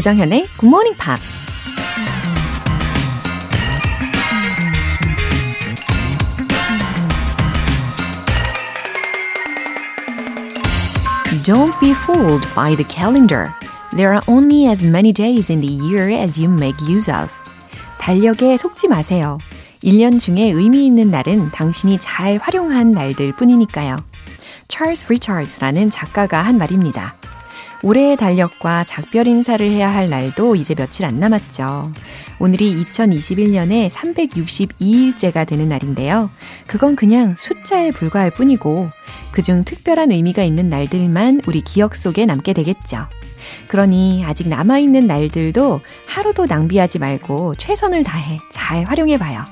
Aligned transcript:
조정현의 0.00 0.46
Good 0.58 0.66
Morning 0.66 0.96
Pops. 0.98 1.36
Don't 11.44 11.78
be 11.80 11.92
fooled 11.92 12.48
by 12.54 12.74
the 12.76 12.84
calendar. 12.88 13.52
There 13.94 14.14
are 14.14 14.22
only 14.26 14.68
as 14.68 14.82
many 14.82 15.12
days 15.12 15.52
in 15.52 15.60
the 15.60 15.68
year 15.68 16.08
as 16.08 16.40
you 16.40 16.50
make 16.50 16.80
use 16.88 17.12
of. 17.12 17.28
달력에 17.98 18.56
속지 18.56 18.88
마세요. 18.88 19.36
1년 19.84 20.18
중에 20.18 20.50
의미 20.50 20.86
있는 20.86 21.10
날은 21.10 21.50
당신이 21.50 21.98
잘 22.00 22.38
활용한 22.38 22.92
날들 22.92 23.32
뿐이니까요. 23.36 23.98
찰스 24.68 25.12
리처드라는 25.12 25.90
작가가 25.90 26.40
한 26.40 26.56
말입니다. 26.56 27.19
올해의 27.82 28.16
달력과 28.16 28.84
작별 28.84 29.26
인사를 29.26 29.66
해야 29.66 29.92
할 29.92 30.10
날도 30.10 30.54
이제 30.54 30.74
며칠 30.74 31.06
안 31.06 31.18
남았죠. 31.18 31.92
오늘이 32.38 32.84
2021년에 32.84 33.88
362일째가 33.88 35.46
되는 35.46 35.68
날인데요. 35.68 36.30
그건 36.66 36.94
그냥 36.94 37.34
숫자에 37.38 37.90
불과할 37.90 38.30
뿐이고, 38.30 38.90
그중 39.32 39.64
특별한 39.64 40.10
의미가 40.10 40.42
있는 40.42 40.68
날들만 40.68 41.42
우리 41.46 41.62
기억 41.62 41.96
속에 41.96 42.26
남게 42.26 42.52
되겠죠. 42.52 43.06
그러니 43.68 44.24
아직 44.26 44.48
남아있는 44.48 45.06
날들도 45.06 45.80
하루도 46.06 46.46
낭비하지 46.46 46.98
말고 46.98 47.54
최선을 47.56 48.04
다해 48.04 48.38
잘 48.52 48.84
활용해봐요. 48.84 49.44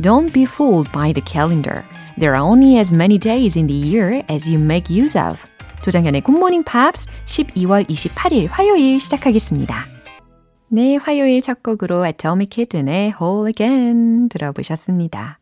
Don't 0.00 0.32
be 0.32 0.44
fooled 0.44 0.90
by 0.92 1.12
the 1.12 1.22
calendar. 1.26 1.82
There 2.18 2.36
are 2.36 2.48
only 2.48 2.78
as 2.78 2.94
many 2.94 3.18
days 3.18 3.58
in 3.58 3.66
the 3.66 3.76
year 3.76 4.22
as 4.30 4.48
you 4.48 4.62
make 4.62 4.88
use 4.88 5.18
of. 5.18 5.53
조정현의 5.84 6.22
굿모닝 6.22 6.62
팝스 6.62 7.06
12월 7.26 7.86
28일 7.86 8.48
화요일 8.50 8.98
시작하겠습니다. 8.98 9.84
네, 10.68 10.96
화요일 10.96 11.42
첫 11.42 11.62
곡으로 11.62 12.06
Atomic 12.06 12.48
Kitten의 12.48 13.12
Whole 13.20 13.50
Again 13.50 14.30
들어보셨습니다. 14.30 15.40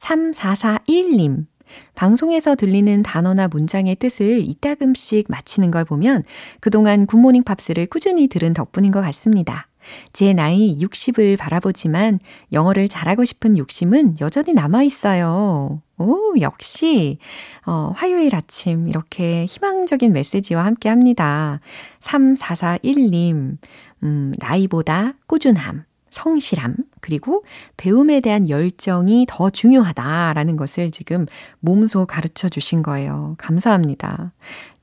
3441님. 0.00 1.46
방송에서 1.94 2.56
들리는 2.56 3.04
단어나 3.04 3.46
문장의 3.46 3.94
뜻을 3.94 4.40
이따금씩 4.40 5.26
맞히는 5.28 5.70
걸 5.70 5.84
보면 5.84 6.24
그동안 6.58 7.06
굿모닝 7.06 7.44
팝스를 7.44 7.86
꾸준히 7.86 8.26
들은 8.26 8.54
덕분인 8.54 8.90
것 8.90 9.00
같습니다. 9.02 9.68
제 10.12 10.32
나이 10.32 10.76
60을 10.78 11.36
바라보지만 11.38 12.18
영어를 12.52 12.88
잘하고 12.88 13.24
싶은 13.24 13.58
욕심은 13.58 14.16
여전히 14.20 14.52
남아 14.52 14.82
있어요. 14.82 15.82
오, 15.98 16.34
역시, 16.40 17.18
어, 17.64 17.92
화요일 17.94 18.34
아침 18.34 18.88
이렇게 18.88 19.46
희망적인 19.46 20.12
메시지와 20.12 20.64
함께 20.64 20.88
합니다. 20.88 21.60
3441님, 22.00 23.56
음, 24.02 24.34
나이보다 24.38 25.14
꾸준함, 25.26 25.84
성실함, 26.10 26.76
그리고 27.00 27.44
배움에 27.76 28.20
대한 28.20 28.48
열정이 28.48 29.26
더 29.28 29.50
중요하다라는 29.50 30.56
것을 30.56 30.90
지금 30.90 31.26
몸소 31.60 32.06
가르쳐 32.06 32.48
주신 32.48 32.82
거예요. 32.82 33.34
감사합니다. 33.38 34.32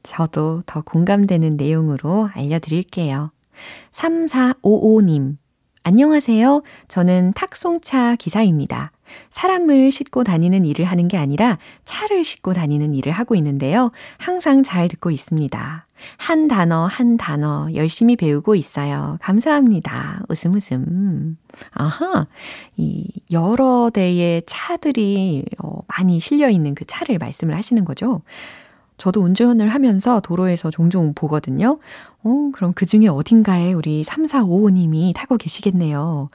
저도 0.04 0.64
더 0.66 0.82
공감되는 0.82 1.58
내용으로 1.58 2.30
알려드릴게요. 2.34 3.32
3455님, 3.92 5.38
안녕하세요. 5.84 6.64
저는 6.88 7.34
탁송차 7.34 8.16
기사입니다. 8.16 8.92
사람을 9.30 9.92
싣고 9.92 10.24
다니는 10.24 10.66
일을 10.66 10.86
하는 10.86 11.08
게 11.08 11.18
아니라 11.18 11.58
차를 11.84 12.24
싣고 12.24 12.54
다니는 12.54 12.94
일을 12.96 13.12
하고 13.12 13.36
있는데요. 13.36 13.92
항상 14.18 14.64
잘 14.64 14.88
듣고 14.88 15.12
있습니다. 15.12 15.88
한 16.18 16.48
단어, 16.48 16.86
한 16.86 17.18
단어 17.18 17.68
열심히 17.74 18.16
배우고 18.16 18.56
있어요. 18.56 19.18
감사합니다. 19.22 20.24
웃음 20.30 20.54
웃음. 20.54 21.38
아하. 21.74 22.28
이 22.78 23.10
여러 23.32 23.90
대의 23.94 24.44
차들이 24.46 25.46
어, 25.62 25.80
많이 25.88 26.20
실려 26.20 26.50
있는 26.50 26.76
그 26.76 26.86
차를 26.86 27.18
말씀을 27.18 27.56
하시는 27.56 27.84
거죠. 27.86 28.22
저도 28.98 29.22
운전을 29.22 29.68
하면서 29.70 30.20
도로에서 30.20 30.72
종종 30.72 31.14
보거든요. 31.14 31.80
어, 32.24 32.52
그럼 32.54 32.74
그 32.74 32.86
중에 32.86 33.08
어딘가에 33.08 33.74
우리 33.74 34.04
3455님이 34.04 35.14
타고 35.16 35.38
계시겠네요. 35.38 36.30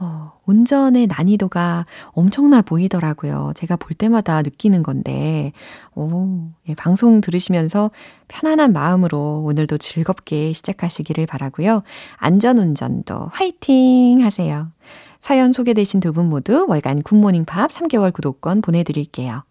어, 0.00 0.32
운전의 0.46 1.06
난이도가 1.06 1.86
엄청나 2.08 2.62
보이더라고요. 2.62 3.52
제가 3.54 3.76
볼 3.76 3.94
때마다 3.96 4.42
느끼는 4.42 4.82
건데, 4.82 5.52
오, 5.94 6.48
예, 6.68 6.74
방송 6.74 7.20
들으시면서 7.20 7.92
편안한 8.26 8.72
마음으로 8.72 9.42
오늘도 9.46 9.78
즐겁게 9.78 10.52
시작하시기를 10.54 11.26
바라고요. 11.26 11.84
안전운전도 12.16 13.28
화이팅 13.32 14.24
하세요. 14.24 14.68
사연 15.20 15.52
소개되신 15.52 16.00
두 16.00 16.12
분 16.12 16.28
모두 16.28 16.66
월간 16.68 17.02
굿모닝 17.02 17.44
팝스 17.44 17.70
3개월 17.70 18.12
구독권 18.12 18.60
보내드릴게요. 18.60 19.44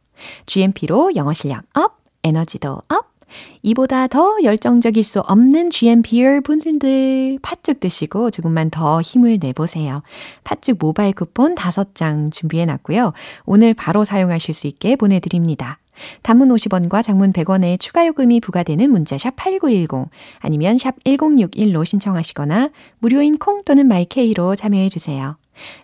GMP로 0.47 1.15
영어 1.15 1.31
실력 1.31 1.63
up, 1.75 2.00
에너지도 2.23 2.81
up! 2.89 3.11
이보다 3.61 4.07
더 4.07 4.37
열정적일 4.43 5.03
수 5.03 5.19
없는 5.21 5.69
GMPer 5.69 6.41
분들 6.41 7.39
팥죽 7.41 7.79
드시고 7.79 8.31
조금만 8.31 8.69
더 8.69 9.01
힘을 9.01 9.37
내보세요. 9.41 10.01
팥죽 10.43 10.77
모바일 10.79 11.13
쿠폰 11.13 11.55
5장 11.55 12.31
준비해 12.31 12.65
놨고요. 12.65 13.13
오늘 13.45 13.73
바로 13.73 14.03
사용하실 14.03 14.53
수 14.53 14.67
있게 14.67 14.95
보내드립니다. 14.95 15.79
단문 16.23 16.49
50원과 16.49 17.03
장문 17.03 17.31
100원의 17.31 17.79
추가 17.79 18.07
요금이 18.07 18.39
부과되는 18.39 18.89
문자샵 18.89 19.35
8910 19.35 20.09
아니면 20.39 20.77
샵 20.77 20.95
1061로 21.03 21.85
신청하시거나 21.85 22.69
무료인 22.99 23.37
콩 23.37 23.61
또는 23.63 23.87
마이케이로 23.87 24.55
참여해 24.55 24.89
주세요. 24.89 25.37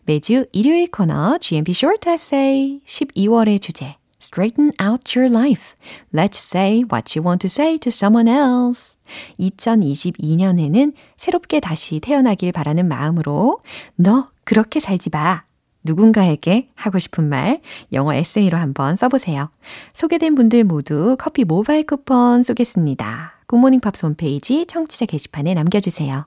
매주 0.06 0.46
일요일 0.54 0.90
코너 0.90 1.38
GMP 1.38 1.72
Short 1.72 2.10
Essay 2.10 2.80
12월의 2.86 3.62
주제 3.62 3.96
Straighten 4.28 4.74
out 4.78 5.16
your 5.16 5.32
life. 5.32 5.78
Let's 6.14 6.38
say 6.38 6.84
what 6.84 7.16
you 7.16 7.24
want 7.24 7.40
to 7.40 7.50
say 7.50 7.78
to 7.78 7.88
someone 7.90 8.28
else. 8.28 8.98
2022년에는 9.40 10.94
새롭게 11.16 11.62
다시 11.62 12.02
태어나길 12.02 12.52
바라는 12.52 12.90
마음으로 12.90 13.62
너 13.96 14.28
그렇게 14.44 14.82
살지 14.82 15.12
마. 15.12 15.44
누군가에게 15.86 16.68
하고 16.76 17.00
싶은 17.00 17.30
말 17.30 17.62
영어 17.94 18.14
에세이로 18.14 18.58
한번 18.58 18.98
써보세요. 18.98 19.50
소개된 19.94 20.36
분들 20.36 20.66
모두 20.66 21.16
커피 21.18 21.46
모바일 21.46 21.86
쿠폰 21.86 22.44
쏘겠습니다. 22.44 23.32
굿모닝 23.48 23.80
팝스 23.80 24.06
홈페이지 24.06 24.66
청취자 24.68 25.06
게시판에 25.06 25.54
남겨주세요. 25.54 26.26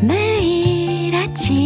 매일 0.00 1.14
아침 1.14 1.65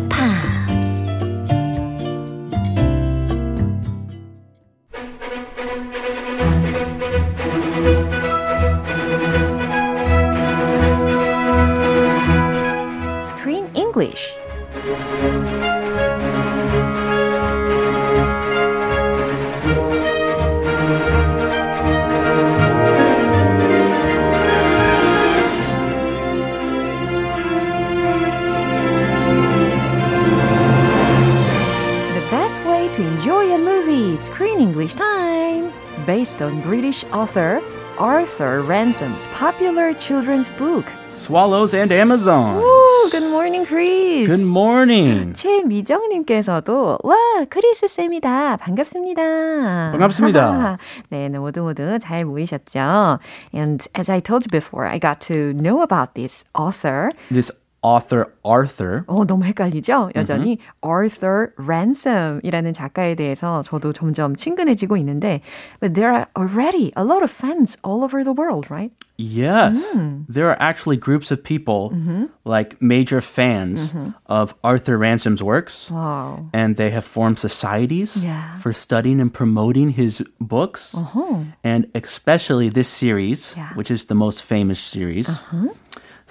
author 37.12 37.60
Arthur 37.98 38.62
Ransom's 38.62 39.26
popular 39.28 39.92
children's 39.94 40.48
book 40.50 40.84
Swallows 41.10 41.74
and 41.74 41.90
Amazons. 41.90 42.62
Ooh, 42.62 43.08
good 43.10 43.28
morning, 43.30 43.66
Chris. 43.66 44.28
Good 44.28 44.46
morning. 44.46 45.32
최미정님께서도 45.32 46.98
와 47.02 47.16
크리스 47.50 47.88
쌤이다 47.88 48.58
반갑습니다. 48.58 49.90
반갑습니다. 49.90 50.78
네, 51.08 51.28
모두 51.30 51.62
모두 51.62 51.98
잘 51.98 52.24
모이셨죠? 52.24 53.18
And 53.52 53.84
as 53.98 54.08
I 54.08 54.20
told 54.20 54.44
you 54.46 54.50
before, 54.52 54.86
I 54.86 55.00
got 55.00 55.18
to 55.26 55.52
know 55.54 55.82
about 55.82 56.14
this 56.14 56.44
author. 56.54 57.10
This 57.32 57.50
author 57.82 58.26
Arthur. 58.44 59.04
어, 59.06 59.24
너무 59.26 59.44
헷갈리죠? 59.44 60.10
여전히 60.16 60.58
Arthur 60.82 61.52
Ransom이라는 61.56 62.72
작가에 62.72 63.14
대해서 63.14 63.62
저도 63.62 63.92
점점 63.92 64.34
친근해지고 64.34 64.96
있는데 64.96 65.40
but 65.78 65.94
there 65.94 66.10
are 66.12 66.26
already 66.36 66.90
a 66.96 67.04
lot 67.04 67.22
of 67.22 67.30
fans 67.30 67.76
all 67.84 68.02
over 68.02 68.24
the 68.24 68.32
world, 68.32 68.70
right? 68.70 68.90
Yes. 69.18 69.96
There 70.28 70.48
are 70.50 70.56
actually 70.58 70.96
groups 70.98 71.30
of 71.30 71.42
people 71.44 71.92
like 72.44 72.76
major 72.82 73.20
fans 73.20 73.94
of 74.26 74.54
Arthur 74.64 74.98
Ransom's 74.98 75.42
works. 75.42 75.90
Wow. 75.90 76.50
And 76.52 76.76
they 76.76 76.90
have 76.90 77.04
formed 77.04 77.38
societies 77.38 78.24
Yeah. 78.24 78.56
for 78.60 78.72
studying 78.74 79.20
and 79.20 79.32
promoting 79.32 79.90
his 79.96 80.22
books. 80.40 80.94
And 81.64 81.86
especially 81.94 82.68
this 82.68 82.88
series, 82.88 83.54
Yeah. 83.56 83.72
which 83.74 83.90
is 83.90 84.06
the 84.06 84.14
most 84.16 84.42
famous 84.42 84.80
series. 84.80 85.30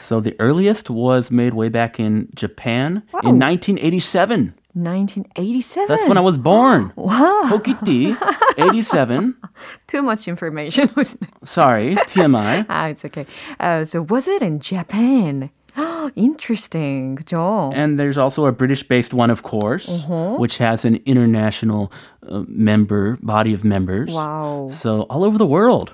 so 0.00 0.20
the 0.20 0.34
earliest 0.40 0.90
was 0.90 1.30
made 1.30 1.54
way 1.54 1.68
back 1.68 2.00
in 2.00 2.28
Japan 2.34 3.02
in 3.22 3.38
1987. 3.38 4.54
1987. 4.72 5.88
That's 5.88 6.08
when 6.08 6.16
I 6.16 6.20
was 6.20 6.38
born. 6.38 6.92
Wow. 6.96 7.42
Hokiti, 7.46 8.16
87. 8.58 9.34
Too 9.86 10.02
much 10.02 10.28
information, 10.28 10.88
wasn't 10.96 11.22
it? 11.22 11.28
Sorry, 11.44 11.96
TMI. 11.96 12.66
Ah, 12.70 12.86
it's 12.86 13.04
okay. 13.04 13.26
Uh, 13.58 13.84
so 13.84 14.02
was 14.02 14.28
it 14.28 14.42
in 14.42 14.60
Japan? 14.60 15.50
Interesting. 16.16 17.16
그죠? 17.16 17.72
And 17.74 17.98
there's 17.98 18.16
also 18.18 18.46
a 18.46 18.52
British 18.52 18.82
based 18.86 19.12
one, 19.14 19.30
of 19.30 19.42
course, 19.42 19.88
which 20.38 20.58
has 20.58 20.84
an 20.84 21.00
international 21.04 21.92
uh, 22.28 22.42
member, 22.48 23.18
body 23.22 23.52
of 23.52 23.64
members. 23.64 24.12
Wow. 24.14 24.68
So 24.70 25.02
all 25.10 25.24
over 25.24 25.36
the 25.38 25.46
world. 25.46 25.92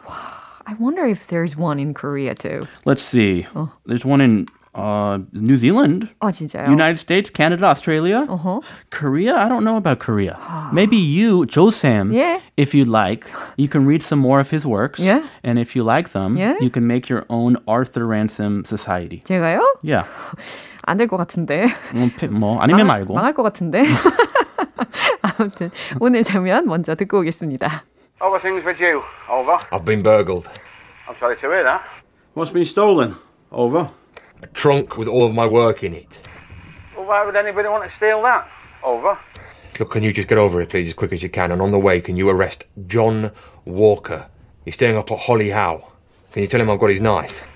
I 0.65 0.75
wonder 0.79 1.05
if 1.05 1.27
there's 1.27 1.57
one 1.57 1.79
in 1.79 1.93
Korea 1.93 2.35
too. 2.35 2.67
Let's 2.85 3.01
see. 3.03 3.45
There's 3.85 4.05
one 4.05 4.21
in 4.21 4.45
uh, 4.73 5.19
New 5.33 5.57
Zealand, 5.57 6.13
아, 6.21 6.31
진짜요? 6.31 6.69
United 6.69 6.97
States, 6.97 7.29
Canada, 7.29 7.65
Australia, 7.65 8.25
Uh-huh. 8.29 8.61
Korea. 8.89 9.35
I 9.35 9.49
don't 9.49 9.65
know 9.65 9.75
about 9.75 9.99
Korea. 9.99 10.37
Maybe 10.71 10.95
you, 10.95 11.45
Joe 11.45 11.71
Sam, 11.71 12.13
Yeah. 12.13 12.39
if 12.55 12.73
you'd 12.73 12.87
like, 12.87 13.27
you 13.57 13.67
can 13.67 13.85
read 13.85 14.01
some 14.01 14.19
more 14.19 14.39
of 14.39 14.49
his 14.49 14.65
works. 14.65 14.99
Yeah. 15.01 15.23
And 15.43 15.59
if 15.59 15.75
you 15.75 15.83
like 15.83 16.13
them, 16.13 16.37
Yeah. 16.37 16.55
you 16.61 16.69
can 16.69 16.87
make 16.87 17.09
your 17.09 17.25
own 17.27 17.57
Arthur 17.67 18.05
Ransom 18.07 18.63
Society. 18.63 19.23
제가요? 19.25 19.59
Yeah. 19.83 20.05
안 20.87 20.95
될 20.97 21.07
것 21.09 21.17
같은데. 21.17 21.67
뭐, 21.93 22.07
피- 22.17 22.27
뭐 22.31 22.61
아니면 22.61 22.87
망할, 22.87 23.01
말고. 23.03 23.13
망할 23.13 23.33
것 23.33 23.43
같은데. 23.43 23.83
아무튼 25.21 25.69
오늘 25.99 26.23
장면 26.23 26.65
먼저 26.65 26.95
듣고 26.95 27.19
오겠습니다. 27.19 27.83
How 28.19 28.33
are 28.33 28.39
things 28.41 28.63
with 28.63 28.79
you? 28.79 29.03
Over. 29.29 29.57
I've 29.71 29.85
been 29.85 30.03
burgled. 30.03 30.47
I'm 31.07 31.15
sorry 31.19 31.35
to 31.35 31.41
hear 31.41 31.63
that. 31.63 31.81
What's 32.33 32.51
been 32.51 32.65
stolen? 32.65 33.15
Over. 33.51 33.89
A 34.43 34.47
trunk 34.47 34.97
with 34.97 35.07
all 35.07 35.25
of 35.25 35.33
my 35.33 35.47
work 35.47 35.83
in 35.83 35.93
it. 35.93 36.19
Well, 36.95 37.05
why 37.05 37.25
would 37.25 37.35
anybody 37.35 37.67
want 37.67 37.89
to 37.89 37.95
steal 37.97 38.21
that? 38.23 38.47
Over. 38.83 39.17
Look, 39.79 39.91
can 39.91 40.03
you 40.03 40.13
just 40.13 40.27
get 40.27 40.37
over 40.37 40.61
it, 40.61 40.69
please, 40.69 40.87
as 40.87 40.93
quick 40.93 41.11
as 41.13 41.23
you 41.23 41.29
can? 41.29 41.51
And 41.51 41.61
on 41.61 41.71
the 41.71 41.79
way, 41.79 42.01
can 42.01 42.15
you 42.15 42.29
arrest 42.29 42.65
John 42.87 43.31
Walker? 43.65 44.27
He's 44.65 44.75
staying 44.75 44.97
up 44.97 45.11
at 45.11 45.19
Holly 45.19 45.49
Howe. 45.49 45.87
Can 46.31 46.43
you 46.43 46.47
tell 46.47 46.61
him 46.61 46.69
I've 46.69 46.79
got 46.79 46.91
his 46.91 47.01
knife? 47.01 47.47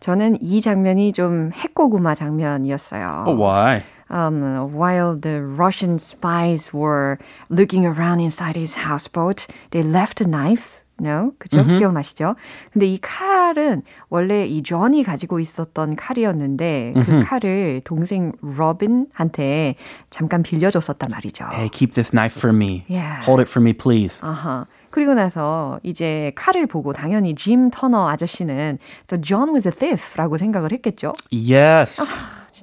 저는 0.00 0.38
이 0.42 0.60
장면이 0.60 1.12
좀 1.12 1.50
핵고구마 1.52 2.14
장면이었어요. 2.14 3.24
Oh, 3.26 3.34
why? 3.34 3.80
Um, 4.11 4.73
while 4.73 5.15
the 5.15 5.41
Russian 5.41 5.97
spies 5.97 6.73
were 6.73 7.17
looking 7.49 7.85
around 7.85 8.19
inside 8.19 8.57
his 8.57 8.75
houseboat, 8.75 9.47
they 9.71 9.81
left 9.81 10.21
a 10.21 10.27
knife. 10.27 10.81
No? 10.99 11.31
그죠? 11.39 11.63
기억나시죠? 11.63 12.35
근데 12.71 12.85
이 12.85 12.99
칼은 13.01 13.81
원래 14.09 14.45
이 14.45 14.61
존이 14.61 15.03
가지고 15.03 15.39
있었던 15.39 15.95
칼이었는데 15.95 16.93
그 17.03 17.23
칼을 17.25 17.81
동생 17.83 18.33
로빈한테 18.41 19.77
잠깐 20.11 20.43
빌려줬었단 20.43 21.09
말이죠. 21.09 21.45
Hey, 21.53 21.69
keep 21.69 21.95
this 21.95 22.11
knife 22.11 22.37
for 22.37 22.55
me. 22.55 22.85
Yeah. 22.87 23.19
Hold 23.25 23.41
it 23.41 23.49
for 23.49 23.63
me, 23.63 23.73
please. 23.73 24.21
아하. 24.21 24.67
그리고 24.91 25.15
나서 25.15 25.79
이제 25.81 26.33
칼을 26.35 26.67
보고 26.67 26.93
당연히 26.93 27.33
짐 27.33 27.71
터너 27.71 28.07
아저씨는 28.09 28.77
The 29.07 29.21
John 29.23 29.53
was 29.53 29.67
a 29.67 29.71
thief라고 29.73 30.37
생각을 30.37 30.71
했겠죠. 30.71 31.13
Yes. 31.31 31.99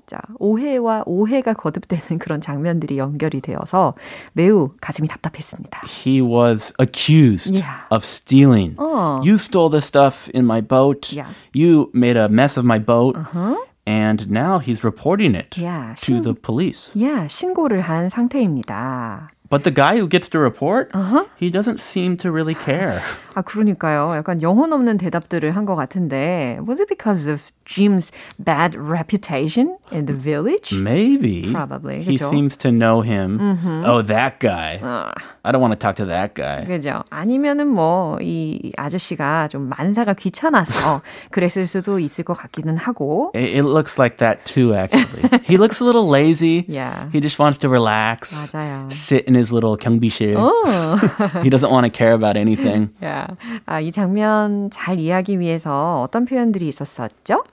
진짜 0.08 0.20
오해와 0.38 1.02
오해가 1.06 1.52
거듭되는 1.52 2.19
그런 2.19 2.40
장면들이 2.40 2.96
연결이 2.99 3.40
되어서 3.43 3.94
매우 4.32 4.70
가슴이 4.81 5.06
답답했습니다. 5.06 5.82
he 6.06 6.20
was 6.22 6.72
accused 6.81 7.52
Yeah. 7.52 7.84
of 7.90 8.05
stealing. 8.05 8.75
Oh. 8.78 9.20
You 9.22 9.34
stole 9.37 9.69
the 9.70 9.82
stuff 9.82 10.31
in 10.34 10.46
my 10.46 10.62
boat. 10.62 11.12
Yeah. 11.14 11.28
You 11.55 11.90
made 11.94 12.16
a 12.19 12.28
mess 12.28 12.58
of 12.58 12.64
my 12.64 12.78
boat. 12.78 13.16
And 13.87 14.28
now 14.31 14.58
he's 14.58 14.84
reporting 14.84 15.34
it 15.34 15.56
Yeah, 15.58 15.94
to 16.05 16.16
신- 16.16 16.22
the 16.22 16.34
police. 16.34 16.93
야, 17.02 17.26
신고를 17.28 17.81
한 17.81 18.08
상태입니다. 18.10 19.31
But 19.50 19.63
the 19.66 19.72
guy 19.72 19.98
who 20.00 20.07
gets 20.07 20.30
the 20.30 20.40
report, 20.40 20.90
he 21.38 21.51
doesn't 21.51 21.80
seem 21.80 22.18
to 22.18 22.31
really 22.31 22.56
care. 22.56 23.04
아, 23.36 23.42
그러니까요. 23.44 24.16
약간 24.16 24.42
영혼 24.42 24.74
없는 24.74 24.98
대답들을 24.98 25.51
한 25.56 25.66
것 25.66 25.75
같은데 25.75 26.57
was 26.66 26.80
it 26.80 26.88
because 26.88 27.28
of 27.28 27.51
Jim's 27.66 28.12
bad 28.40 28.75
reputation 28.75 29.78
in 29.92 30.06
the 30.06 30.13
village? 30.13 30.74
Maybe. 30.74 31.51
Probably, 31.51 32.01
He 32.01 32.18
그죠? 32.18 32.30
seems 32.30 32.56
to 32.57 32.72
know 32.72 33.01
him. 33.01 33.40
Oh, 33.86 34.01
that 34.01 34.40
guy. 34.40 34.80
I 35.45 35.51
don't 35.51 35.62
want 35.62 35.74
to 35.74 35.80
talk 35.80 35.95
to 35.98 36.06
that 36.06 36.34
guy. 36.36 36.66
그죠? 36.66 37.04
아니면은 37.12 37.68
뭐 37.68 38.18
이 38.22 38.72
아저씨가 38.78 39.50
좀 39.50 39.69
만사가 39.69 40.13
귀찮아서 40.13 41.01
그랬을 41.31 41.68
수도 41.68 42.00
있을 42.00 42.24
것 42.24 42.34
같기는 42.34 42.78
하고. 42.78 43.31
It, 43.36 43.50
it 43.60 43.63
looks 43.66 44.00
like 44.00 44.18
that 44.18 44.45
too, 44.45 44.74
actually. 44.74 45.30
he 45.44 45.57
looks 45.57 45.80
a 45.80 45.84
little 45.86 46.07
lazy. 46.07 46.66
Yeah. 46.68 47.10
He 47.12 47.19
just 47.19 47.38
wants 47.40 47.60
to 47.60 47.69
relax, 47.69 48.34
맞아요. 48.34 48.92
sit 48.92 49.25
in 49.28 49.36
his 49.38 49.51
little 49.54 49.78
경비실. 49.78 50.36
어. 50.36 51.42
he 51.44 51.50
doesn't 51.50 51.69
want 51.72 51.86
to 51.86 51.90
care 51.92 52.13
about 52.13 52.38
anything. 52.38 52.90
야, 53.04 53.28
아, 53.66 53.80
이 53.80 53.92
장면 53.92 54.69
잘 54.72 55.00
이해하기 55.00 55.40
위해서 55.40 56.01
어떤 56.04 56.25
표현들이 56.25 56.68
있었었죠? 56.68 57.44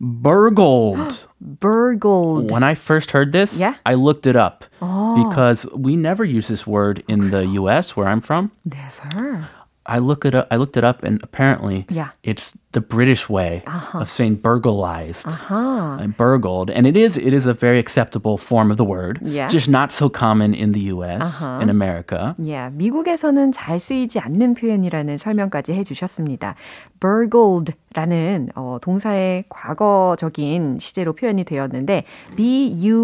Burgled. 0.00 1.26
burgled. 1.40 2.50
When 2.50 2.62
I 2.64 2.74
first 2.74 3.12
heard 3.12 3.32
this, 3.32 3.58
Yeah? 3.58 3.74
I 3.86 3.94
looked 3.94 4.26
it 4.26 4.36
up 4.36 4.64
because 4.80 5.66
we 5.76 5.96
never 5.96 6.24
use 6.24 6.48
this 6.48 6.66
word 6.66 7.02
in 7.08 7.30
the 7.30 7.46
US 7.62 7.96
where 7.96 8.08
I'm 8.08 8.20
from. 8.20 8.50
Never. 8.64 9.46
I 9.86 9.98
look 9.98 10.24
it 10.24 10.34
up 10.34 10.46
I 10.50 10.56
looked 10.56 10.76
it 10.76 10.84
up 10.84 11.02
and 11.02 11.20
apparently 11.22 11.86
Yeah. 11.90 12.10
it's 12.22 12.52
the 12.76 12.80
British 12.80 13.28
way 13.28 13.62
of 13.94 14.10
saying 14.10 14.36
burglarized. 14.36 15.26
Uh-huh. 15.26 15.98
And 16.00 16.16
burgled. 16.16 16.70
And 16.70 16.86
it 16.86 16.96
is 16.96 17.16
it 17.16 17.32
is 17.32 17.46
a 17.46 17.52
very 17.52 17.78
acceptable 17.78 18.38
form 18.38 18.70
of 18.70 18.76
the 18.76 18.84
word. 18.84 19.20
Yeah. 19.22 19.48
Just 19.48 19.68
not 19.68 19.92
so 19.92 20.08
common 20.08 20.54
in 20.54 20.72
the 20.72 20.80
US 20.92 21.42
in 21.60 21.68
America. 21.68 22.34
예, 22.44 22.70
미국에서는 22.72 23.52
잘 23.52 23.78
쓰이지 23.78 24.18
않는 24.20 24.54
표현이라는 24.54 25.18
설명까지 25.18 25.74
해주셨습니다. 25.74 26.54
burgled라는 27.00 28.48
어, 28.54 28.78
동사의 28.80 29.44
과거적인 29.48 30.78
시제로 30.80 31.12
표현이 31.12 31.44
되었는데 31.44 32.04
b-u-r-g-l-e-d라는 32.36 32.98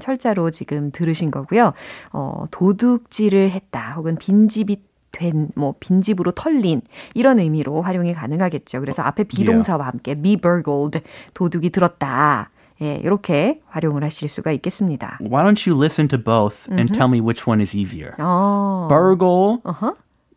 철자로 0.00 0.50
지금 0.50 0.90
들으신 0.92 1.30
거고요. 1.30 1.72
어, 2.12 2.44
도둑질을 2.50 3.50
했다 3.50 3.94
혹은 3.96 4.16
빈집이 4.16 4.76
된, 5.19 5.49
뭐, 5.55 5.75
빈집으로 5.79 6.31
털린, 6.31 6.81
이런 7.13 7.39
의미로 7.39 7.81
활용이 7.81 8.13
가능하겠죠. 8.13 8.79
그래서 8.79 9.01
앞에 9.01 9.25
비동사와 9.25 9.85
함께 9.85 10.15
be 10.15 10.37
burgled, 10.37 11.01
도둑이 11.33 11.69
들었다. 11.71 12.49
예, 12.81 12.95
이렇게 12.95 13.59
활용을 13.67 14.05
하실 14.05 14.29
수가 14.29 14.53
있겠습니다. 14.53 15.17
Why 15.21 15.43
don't 15.43 15.69
you 15.69 15.77
listen 15.77 16.07
to 16.07 16.17
both 16.17 16.71
and 16.71 16.93
tell 16.93 17.09
me 17.09 17.19
which 17.19 17.43
one 17.45 17.61
is 17.61 17.75
easier? 17.75 18.13
어, 18.17 18.87
Burgle 18.89 19.57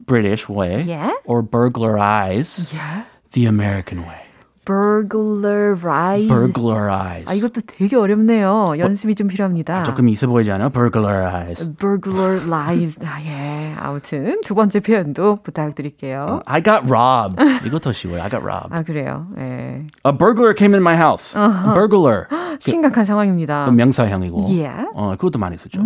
British 0.05 0.51
way 0.51 0.83
Yeah. 0.85 1.13
or 1.25 1.43
burglarize 1.49 2.75
Yeah. 2.75 3.05
the 3.31 3.47
American 3.47 4.03
way. 4.03 4.19
Burglarize. 4.65 6.29
Burglarize. 6.29 7.25
아, 7.27 7.35
이것도 7.35 7.63
되게 7.67 7.97
어렵네요. 7.97 8.75
연습이 8.79 9.15
좀 9.15 9.27
필요합니다. 9.27 9.83
조금 9.83 10.09
있어 10.09 10.27
보이지 10.27 10.51
않아? 10.53 10.69
Burglarize. 10.69 11.75
burglarize. 11.77 12.99
아, 13.05 13.21
예. 13.23 13.75
아무튼 13.77 14.41
두 14.45 14.55
번째 14.55 14.81
표현도 14.81 15.39
부탁드릴게요. 15.43 16.43
I 16.47 16.63
got 16.63 16.83
robbed. 16.87 17.43
더 17.83 17.91
쉬워요. 17.91 18.23
I 18.23 18.31
got 18.31 18.43
robbed. 18.45 18.71
아, 18.71 18.83
그래요. 18.83 19.27
예. 19.39 19.87
A 20.07 20.13
burglar 20.17 20.55
came 20.57 20.75
in 20.75 20.83
my 20.83 20.95
house. 20.95 21.37
A 21.37 21.75
burglar. 21.75 22.27
심각한 22.61 23.05
상황입니다. 23.05 23.71
명사형이고. 23.73 24.43
Yeah. 24.49 24.87
어, 24.95 25.17
그것도 25.17 25.39
많이 25.41 25.59
쓰죠. 25.59 25.81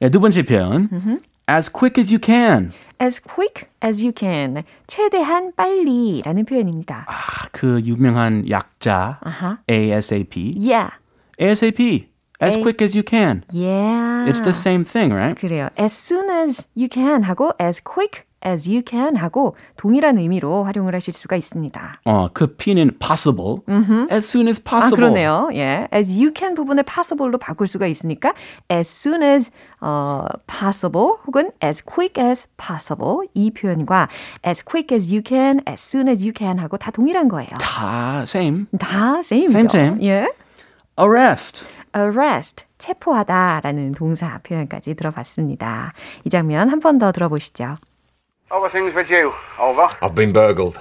네, 0.00 0.10
두 0.10 0.18
번째 0.20 0.42
표현. 0.42 0.88
As 1.47 1.69
quick 1.71 1.99
as 1.99 2.11
you 2.13 2.19
can. 2.19 2.71
as 3.01 3.19
quick 3.19 3.67
as 3.83 4.01
you 4.01 4.11
can. 4.15 4.63
최대한 4.87 5.51
빨리라는 5.55 6.45
표현입니다. 6.45 7.05
아, 7.09 7.47
그 7.51 7.81
유명한 7.83 8.47
약자 8.49 9.19
아하. 9.21 9.57
ASAP. 9.69 10.53
Yeah. 10.57 10.91
ASAP. 11.41 12.07
As 12.41 12.55
A- 12.57 12.61
quick 12.61 12.81
as 12.85 12.95
you 12.95 13.03
can. 13.07 13.43
Yeah. 13.51 14.25
It's 14.29 14.41
the 14.41 14.53
same 14.53 14.83
thing, 14.85 15.11
right? 15.13 15.35
그래요. 15.39 15.69
as 15.77 15.91
soon 15.93 16.29
as 16.29 16.67
you 16.75 16.87
can 16.89 17.23
하고 17.23 17.53
as 17.59 17.81
quick 17.83 18.23
as 18.46 18.68
you 18.68 18.82
can 18.86 19.16
하고 19.16 19.56
동일한 19.76 20.18
의미로 20.18 20.64
활용을 20.64 20.94
하실 20.94 21.12
수가 21.12 21.36
있습니다. 21.36 22.00
어, 22.04 22.28
그 22.32 22.54
P는 22.56 22.98
possible. 22.98 23.58
As 24.12 24.26
soon 24.28 24.48
as 24.48 24.60
아, 24.64 24.70
possible. 24.70 24.96
그러네요. 25.10 25.48
예. 25.54 25.88
as 25.92 26.10
you 26.12 26.30
can 26.36 26.54
부분을 26.54 26.84
possible로 26.84 27.38
바꿀 27.38 27.66
수가 27.66 27.86
있으니까 27.86 28.34
as 28.70 28.88
soon 28.88 29.22
as 29.22 29.50
어, 29.80 30.24
possible 30.46 31.16
혹은 31.26 31.50
as 31.62 31.82
quick 31.84 32.22
as 32.22 32.46
possible 32.56 33.28
이 33.34 33.50
표현과 33.50 34.08
as 34.46 34.64
quick 34.64 34.94
as 34.96 35.12
you 35.12 35.22
can, 35.26 35.60
as 35.68 35.80
soon 35.82 36.08
as 36.08 36.22
you 36.22 36.32
can 36.36 36.58
하고 36.58 36.76
다 36.76 36.90
동일한 36.90 37.28
거예요. 37.28 37.50
다 37.60 38.20
same. 38.22 38.66
다 38.78 39.18
same죠. 39.24 39.58
Same, 39.58 39.66
same. 39.98 40.06
예. 40.06 40.28
Arrest. 40.98 41.66
arrest, 41.96 42.64
체포하다라는 42.78 43.92
동사 43.92 44.38
표현까지 44.42 44.94
들어봤습니다. 44.94 45.92
이 46.24 46.30
장면 46.30 46.68
한 46.68 46.80
번 46.80 46.98
더 46.98 47.10
들어보시죠. 47.12 47.76
How 48.48 48.62
are 48.62 48.70
things 48.70 48.94
with 48.94 49.10
you? 49.10 49.34
Over. 49.58 49.88
I've 50.00 50.14
been 50.14 50.32
burgled. 50.32 50.78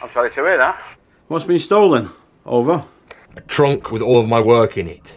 I'm 0.00 0.08
sorry 0.14 0.28
to 0.30 0.34
hear 0.36 0.56
that. 0.56 0.80
What's 1.26 1.44
been 1.44 1.58
stolen? 1.58 2.08
Over. 2.46 2.84
A 3.36 3.40
trunk 3.42 3.90
with 3.90 4.00
all 4.00 4.20
of 4.20 4.28
my 4.28 4.40
work 4.40 4.78
in 4.78 4.86
it. 4.86 5.12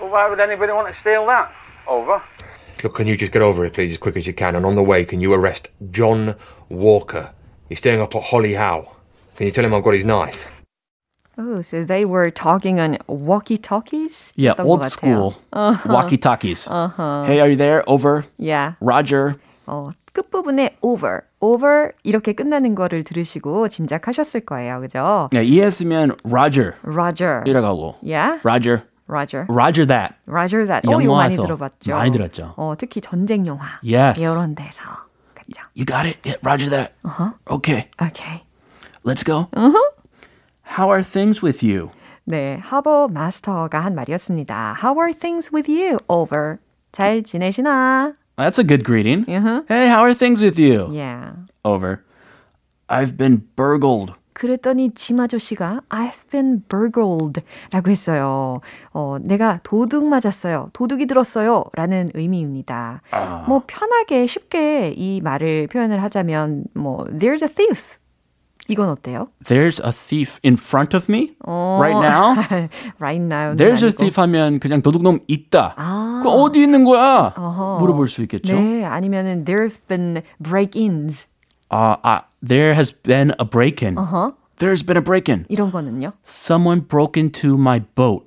Well, 0.00 0.08
why 0.08 0.30
would 0.30 0.40
anybody 0.40 0.72
want 0.72 0.94
to 0.94 0.98
steal 1.02 1.26
that? 1.26 1.52
Over. 1.86 2.22
Look, 2.82 2.94
can 2.94 3.06
you 3.06 3.18
just 3.18 3.32
get 3.32 3.42
over 3.42 3.66
it, 3.66 3.74
please, 3.74 3.92
as 3.92 3.98
quick 3.98 4.16
as 4.16 4.26
you 4.26 4.32
can? 4.32 4.56
And 4.56 4.64
on 4.64 4.76
the 4.76 4.82
way, 4.82 5.04
can 5.04 5.20
you 5.20 5.34
arrest 5.34 5.68
John 5.90 6.36
Walker? 6.70 7.34
He's 7.68 7.78
staying 7.78 8.00
up 8.00 8.14
at 8.16 8.22
Holly 8.22 8.54
Howe. 8.54 8.90
Can 9.36 9.44
you 9.44 9.52
tell 9.52 9.64
him 9.66 9.74
I've 9.74 9.84
got 9.84 9.92
his 9.92 10.06
knife? 10.06 10.50
Oh, 11.36 11.60
so 11.60 11.84
they 11.84 12.06
were 12.06 12.30
talking 12.30 12.80
on 12.80 12.96
walkie-talkies? 13.06 14.32
Yeah, 14.36 14.54
old 14.58 14.90
school 14.90 15.34
uh-huh. 15.52 15.92
walkie-talkies. 15.92 16.66
Uh-huh. 16.66 17.24
Hey, 17.24 17.40
are 17.40 17.48
you 17.50 17.56
there? 17.56 17.84
Over. 17.86 18.24
Yeah. 18.38 18.74
Roger. 18.80 19.38
Oh. 19.68 19.92
끝부분에 20.12 20.76
over, 20.80 21.20
over 21.40 21.92
이렇게 22.02 22.32
끝나는 22.32 22.74
거를 22.74 23.02
들으시고 23.02 23.68
짐작하셨을 23.68 24.40
거예요. 24.40 24.80
그죠? 24.80 25.28
네, 25.32 25.44
이해했으면 25.44 26.16
Roger. 26.24 26.72
Roger. 26.84 27.42
이라고 27.46 27.66
하고. 27.66 27.94
Yeah? 28.02 28.40
Roger. 28.44 28.82
Roger. 29.08 29.46
Roger 29.50 29.86
that. 29.86 30.14
Roger 30.28 30.66
that. 30.66 30.86
어, 30.88 31.00
이거 31.00 31.14
많이 31.16 31.36
들어봤죠. 31.36 31.92
많이 31.92 32.10
들었죠. 32.12 32.54
어, 32.56 32.74
특히 32.78 33.00
전쟁 33.00 33.46
영화. 33.46 33.80
Yes. 33.82 34.20
이런 34.20 34.54
데서. 34.54 34.82
그죠? 35.34 35.62
You 35.74 35.84
got 35.84 36.06
it? 36.06 36.18
Yeah, 36.24 36.38
roger 36.44 36.70
that. 36.70 36.92
Uh-huh. 37.04 37.32
Okay, 37.50 37.88
Okay. 38.00 38.42
let's 39.04 39.24
go. 39.24 39.48
Uh-huh. 39.56 39.90
How 40.62 40.88
are 40.90 41.02
things 41.02 41.42
with 41.42 41.62
you? 41.66 41.90
네, 42.24 42.60
하버 42.62 43.08
마스터가 43.08 43.80
한 43.80 43.94
말이었습니다. 43.96 44.76
How 44.80 44.96
are 45.00 45.12
things 45.12 45.50
with 45.52 45.68
you? 45.68 45.98
Over. 46.08 46.58
잘 46.92 47.24
지내시나? 47.24 48.12
That's 48.40 48.58
a 48.58 48.64
good 48.64 48.84
greeting. 48.84 49.28
Uh-huh. 49.28 49.62
Hey, 49.68 49.88
how 49.88 50.00
are 50.02 50.14
things 50.14 50.40
with 50.40 50.58
you? 50.58 50.88
Yeah. 50.92 51.32
Over. 51.64 52.02
I've 52.88 53.16
been 53.16 53.46
burgled. 53.54 54.14
그랬더니 54.32 54.94
짐 54.94 55.20
아저씨가 55.20 55.82
I've 55.90 56.26
been 56.30 56.62
burgled 56.66 57.42
라고 57.70 57.90
했어요. 57.90 58.62
어, 58.94 59.18
내가 59.20 59.60
도둑 59.62 60.06
맞았어요. 60.06 60.70
도둑이 60.72 61.04
들었어요. 61.06 61.64
라는 61.74 62.10
의미입니다. 62.14 63.02
뭐 63.46 63.62
편하게 63.66 64.26
쉽게 64.26 64.94
이 64.96 65.20
말을 65.20 65.66
표현을 65.66 66.02
하자면 66.02 66.64
뭐 66.74 67.04
there's 67.18 67.42
a 67.42 67.48
thief. 67.48 67.99
이건 68.69 68.89
어때요? 68.89 69.27
There's 69.43 69.79
a 69.85 69.91
thief 69.91 70.39
in 70.43 70.55
front 70.55 70.95
of 70.95 71.05
me 71.07 71.35
right 71.45 71.93
now. 71.93 72.33
right 72.99 73.21
now. 73.21 73.55
There's 73.55 73.83
a 73.83 73.91
thief 73.91 74.19
하면 74.19 74.59
그냥 74.59 74.81
도둑놈 74.81 75.19
있다. 75.27 75.75
그 76.23 76.29
어디 76.29 76.63
있는 76.63 76.83
거야? 76.83 77.33
물어볼 77.79 78.09
수 78.09 78.23
있겠죠. 78.23 78.55
네, 78.55 78.83
아니면은 78.83 79.45
there've 79.45 79.77
been 79.87 80.23
break-ins. 80.41 81.27
아, 81.69 81.97
아, 82.01 82.23
there 82.41 82.73
has 82.73 82.91
been 82.91 83.31
a 83.39 83.45
break-in. 83.45 83.97
Uh-huh. 83.97 84.31
There's 84.57 84.83
been 84.83 84.97
a 84.97 85.03
break-in. 85.03 85.45
이런 85.49 85.71
거는요. 85.71 86.13
Someone 86.25 86.87
broke 86.87 87.21
into 87.21 87.57
my 87.57 87.81
boat. 87.93 88.25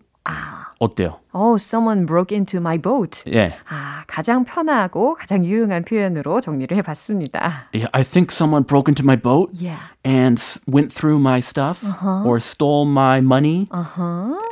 어때요? 0.78 1.18
Oh, 1.35 1.57
someone 1.57 2.05
broke 2.05 2.31
into 2.31 2.59
my 2.59 2.77
boat. 2.77 3.23
예. 3.33 3.53
아, 3.67 4.03
가장 4.07 4.45
편하고 4.45 5.15
가장 5.15 5.43
유용한 5.43 5.83
표현으로 5.83 6.39
정리를 6.41 6.75
해봤습니다. 6.77 7.69
Yeah, 7.73 7.89
I 7.91 8.03
think 8.03 8.31
someone 8.31 8.63
broke 8.63 8.87
into 8.87 9.03
my 9.03 9.15
boat 9.15 9.49
Yeah. 9.59 9.79
and 10.05 10.37
went 10.67 10.93
through 10.93 11.17
my 11.19 11.39
stuff 11.39 11.81
or 12.25 12.37
stole 12.39 12.85
my 12.85 13.19
money, 13.21 13.67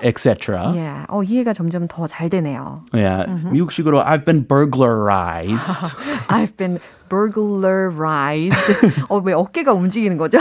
etc. 0.01 0.73
Yeah. 0.73 1.05
어, 1.09 1.21
이해가 1.23 1.53
점점 1.53 1.87
더 1.87 2.07
잘 2.07 2.29
되네요. 2.29 2.81
Yeah, 2.93 3.25
미국식으로 3.51 4.03
I've 4.03 4.25
been 4.25 4.47
burglarized. 4.47 5.61
I've 6.29 6.57
been 6.57 6.79
burglarized. 7.09 8.55
어, 9.09 9.17
왜 9.19 9.33
어깨가 9.33 9.73
움직이는 9.73 10.17
거죠? 10.17 10.39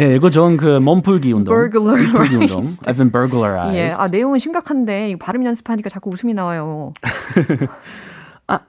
예, 0.00 0.14
이거 0.16 0.30
좋은 0.30 0.56
그 0.56 0.78
몸풀기 0.80 1.32
운동. 1.32 1.54
Burglarized. 1.54 2.12
몸풀기 2.12 2.36
운동. 2.36 2.62
I've 2.62 2.96
been 2.96 3.12
burglarized. 3.12 3.76
예. 3.76 3.90
아, 3.90 4.08
내용은 4.08 4.38
심각한데 4.38 5.16
발음 5.20 5.44
연습 5.44 5.67
하니까 5.72 5.88
자꾸 5.88 6.10
웃음이 6.10 6.34
나와요. 6.34 6.92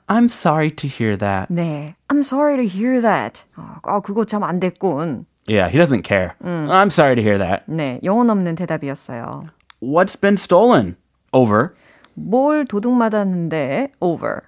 I'm 0.08 0.26
sorry 0.26 0.70
to 0.72 0.88
hear 0.88 1.16
that. 1.18 1.48
네. 1.50 1.96
I'm 2.10 2.20
sorry 2.20 2.58
to 2.58 2.68
hear 2.68 3.02
that. 3.02 3.44
아, 3.56 3.80
아, 3.84 4.00
그거 4.02 4.26
참 4.26 4.44
안 4.44 4.60
됐군. 4.60 5.26
Yeah, 5.48 5.70
he 5.70 5.78
doesn't 5.78 6.04
care. 6.04 6.34
I'm 6.44 6.90
sorry 6.90 7.16
to 7.16 7.22
hear 7.22 7.38
that. 7.38 7.64
네. 7.68 8.00
영혼 8.04 8.30
없는 8.30 8.56
대답이었어요. 8.56 9.46
What's 9.82 10.16
been 10.20 10.36
stolen? 10.36 10.96
Over. 11.32 11.74
뭘 12.16 12.66
도둑 12.66 12.94
맞았는데 12.94 13.94
over. 14.02 14.42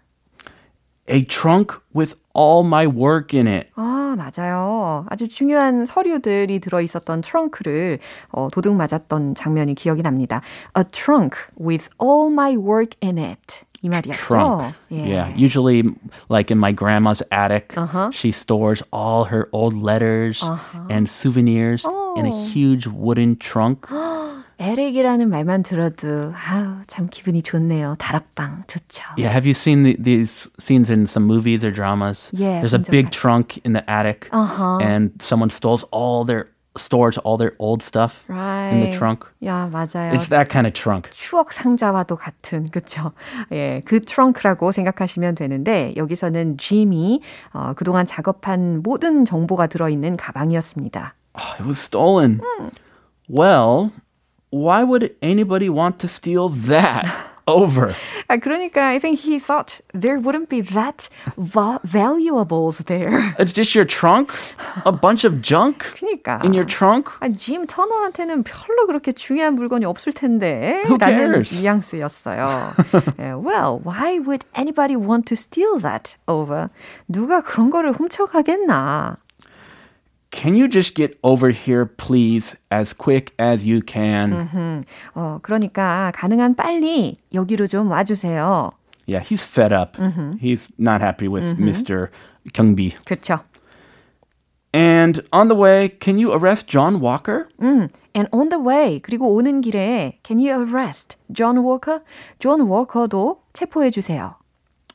A 1.10 1.22
trunk 1.22 1.78
with 1.94 2.18
all 2.34 2.66
my 2.66 2.86
work 2.86 3.32
in 3.32 3.46
it. 3.46 3.70
아, 3.76 4.16
맞아요. 4.18 5.06
아주 5.08 5.28
중요한 5.28 5.86
서류들이 5.86 6.58
들어있었던 6.58 7.20
트렁크를 7.20 8.00
어, 8.32 8.48
도둑 8.52 8.74
맞았던 8.74 9.36
장면이 9.36 9.76
기억이 9.76 10.02
납니다. 10.02 10.40
A 10.76 10.82
trunk 10.90 11.38
with 11.60 11.88
all 12.02 12.32
my 12.32 12.56
work 12.56 12.96
in 13.00 13.18
it. 13.18 13.64
이 13.82 13.88
말이었죠. 13.88 14.18
trunk. 14.26 14.74
예. 14.90 15.06
Yeah, 15.06 15.28
usually 15.36 15.84
like 16.28 16.50
in 16.50 16.58
my 16.58 16.72
grandma's 16.72 17.22
attic, 17.30 17.72
she 18.10 18.32
stores 18.32 18.82
all 18.90 19.24
her 19.26 19.48
old 19.52 19.74
letters 19.80 20.42
and 20.90 21.08
souvenirs 21.08 21.86
in 22.16 22.26
a 22.26 22.34
huge 22.48 22.88
wooden 22.88 23.36
trunk. 23.36 23.86
에렉이라는 24.60 25.28
말만 25.28 25.62
들어도 25.62 26.32
아우, 26.34 26.78
참 26.86 27.08
기분이 27.10 27.42
좋네요. 27.42 27.96
다락방 27.98 28.64
좋죠. 28.66 29.04
Yeah, 29.18 29.28
have 29.32 29.44
you 29.46 29.52
seen 29.54 29.82
the, 29.82 29.96
these 30.02 30.48
scenes 30.58 30.90
in 30.90 31.02
some 31.06 31.26
movies 31.26 31.64
or 31.64 31.72
dramas? 31.72 32.30
Yeah, 32.34 32.60
There's 32.60 32.74
a 32.74 32.78
본 32.78 32.84
적 32.84 32.90
big 32.90 33.06
많- 33.06 33.10
trunk 33.12 33.60
in 33.64 33.72
the 33.74 33.84
attic 33.90 34.28
and 34.32 35.12
someone 35.20 35.50
stores 35.50 35.84
all 35.92 36.24
their 36.24 36.46
stores 36.78 37.16
all 37.24 37.38
their 37.38 37.52
old 37.58 37.82
stuff 37.82 38.24
in 38.28 38.80
the 38.80 38.88
Right. 38.88 38.92
trunk. 38.92 39.24
야, 39.44 39.68
맞아요. 39.72 40.12
It's 40.12 40.28
that 40.28 40.50
kind 40.52 40.66
of 40.66 40.74
trunk. 40.74 41.08
추억 41.10 41.52
상자와도 41.52 42.16
같은 42.16 42.68
그쵸? 42.68 43.12
예, 43.52 43.80
그 43.86 44.00
트렁크라고 44.00 44.72
생각하시면 44.72 45.36
되는데 45.36 45.94
여기서는 45.96 46.58
짐이 46.58 47.22
어, 47.54 47.72
그동안 47.76 48.04
작업한 48.04 48.82
모든 48.82 49.24
정보가 49.24 49.68
들어있는 49.68 50.18
가방이었습니다. 50.18 51.14
Oh, 51.38 51.54
it 51.60 51.66
was 51.66 51.78
stolen. 51.78 52.40
Well, 53.28 53.90
why 54.50 54.82
would 54.84 55.14
anybody 55.22 55.68
want 55.68 55.98
to 56.00 56.08
steal 56.08 56.48
that? 56.48 57.06
Over. 57.48 57.94
아, 58.26 58.38
그러니까 58.38 58.88
I 58.90 58.98
think 58.98 59.20
he 59.20 59.38
thought 59.38 59.80
there 59.94 60.18
wouldn't 60.18 60.48
be 60.48 60.60
that 60.74 61.08
va- 61.38 61.78
valuables 61.84 62.78
there. 62.88 63.22
It's 63.38 63.52
just 63.52 63.72
your 63.72 63.84
trunk? 63.86 64.32
A 64.84 64.90
bunch 64.90 65.22
of 65.24 65.40
junk 65.42 65.84
그러니까 65.94 66.42
in 66.44 66.52
your 66.54 66.66
trunk? 66.66 67.12
아, 67.20 67.28
짐 67.28 67.68
터너한테는 67.68 68.42
별로 68.42 68.86
그렇게 68.88 69.12
중요한 69.12 69.54
물건이 69.54 69.84
없을 69.84 70.12
텐데 70.12 70.82
Who 70.86 70.98
라는 70.98 71.44
cares? 71.46 71.60
뉘앙스였어요. 71.62 72.46
예, 73.20 73.30
well, 73.38 73.78
why 73.84 74.18
would 74.18 74.44
anybody 74.58 74.96
want 74.96 75.26
to 75.28 75.36
steal 75.36 75.78
that 75.78 76.16
over? 76.26 76.68
누가 77.08 77.40
그런 77.42 77.70
거를 77.70 77.92
훔쳐가겠나? 77.92 79.18
Can 80.30 80.54
you 80.54 80.68
just 80.68 80.94
get 80.94 81.18
over 81.22 81.50
here, 81.50 81.86
please, 81.86 82.56
as 82.70 82.92
quick 82.92 83.32
as 83.38 83.64
you 83.64 83.80
can? 83.80 84.82
어, 85.14 85.38
그러니까 85.40 86.12
가능한 86.14 86.56
빨리 86.56 87.16
여기로 87.32 87.66
좀 87.66 87.90
와주세요. 87.90 88.72
Yeah, 89.06 89.20
he's 89.24 89.44
fed 89.44 89.72
up. 89.72 89.96
He's 90.40 90.72
not 90.78 91.00
happy 91.00 91.28
with 91.28 91.56
Mr. 91.58 92.10
Kyungbi. 92.52 92.96
그렇죠. 93.04 93.40
And 94.74 95.22
on 95.32 95.48
the 95.48 95.54
way, 95.56 95.88
can 95.88 96.18
you 96.18 96.32
arrest 96.34 96.66
John 96.66 97.00
Walker? 97.00 97.48
And 97.60 98.28
on 98.32 98.48
the 98.50 98.58
way 98.60 99.00
그리고 99.00 99.32
오는 99.32 99.62
길에 99.62 100.18
Can 100.22 100.38
you 100.38 100.52
arrest 100.52 101.16
John 101.32 101.58
Walker? 101.64 102.00
존 102.40 102.60
워커도 102.60 103.40
체포해 103.54 103.90
주세요. 103.90 104.34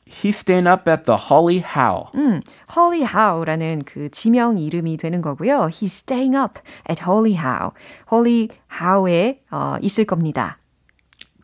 He's 0.09 0.37
staying 0.37 0.67
up 0.67 0.89
at 0.89 1.03
the 1.03 1.17
Holly 1.29 1.59
Howe. 1.59 2.07
음, 2.15 2.41
Holly 2.75 3.03
Howe라는 3.03 3.83
그 3.85 4.09
지명 4.09 4.57
이름이 4.57 4.97
되는 4.97 5.21
거고요. 5.21 5.69
He's 5.69 5.93
staying 5.93 6.35
up 6.35 6.59
at 6.89 7.03
Holly 7.03 7.35
Howe. 7.35 7.71
Holly 8.11 8.49
Howe에 8.71 9.41
어, 9.51 9.77
있을 9.81 10.05
겁니다. 10.05 10.57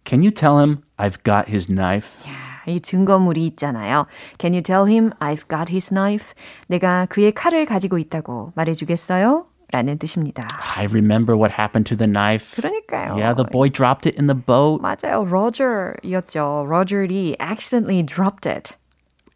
Can 0.06 0.22
you 0.22 0.32
tell 0.32 0.60
him 0.60 0.82
I've 0.98 1.24
got 1.24 1.50
his 1.50 1.68
knife? 1.68 2.26
이 2.66 2.80
증거물이 2.80 3.46
있잖아요. 3.48 4.06
Can 4.40 4.54
you 4.54 4.62
tell 4.62 4.88
him 4.88 5.12
I've 5.20 5.48
got 5.50 5.70
his 5.70 5.90
knife? 5.90 6.34
내가 6.68 7.06
그의 7.08 7.34
칼을 7.34 7.66
가지고 7.66 7.98
있다고 7.98 8.54
말해주겠어요? 8.56 9.46
라는 9.73 9.99
뜻입니다. 9.99 10.49
I 10.77 10.87
remember 10.87 11.37
what 11.37 11.53
happened 11.53 11.87
to 11.89 11.97
the 11.97 12.11
knife. 12.11 12.57
그러니까요. 12.57 13.15
Yeah, 13.17 13.35
the 13.35 13.45
boy 13.45 13.69
dropped 13.69 14.07
it 14.09 14.17
in 14.19 14.27
the 14.27 14.35
boat. 14.35 14.81
맞아요. 14.81 15.25
Roger였죠. 15.29 16.65
Roger이 16.67 17.37
accidentally 17.41 18.03
dropped 18.03 18.47
it. 18.49 18.77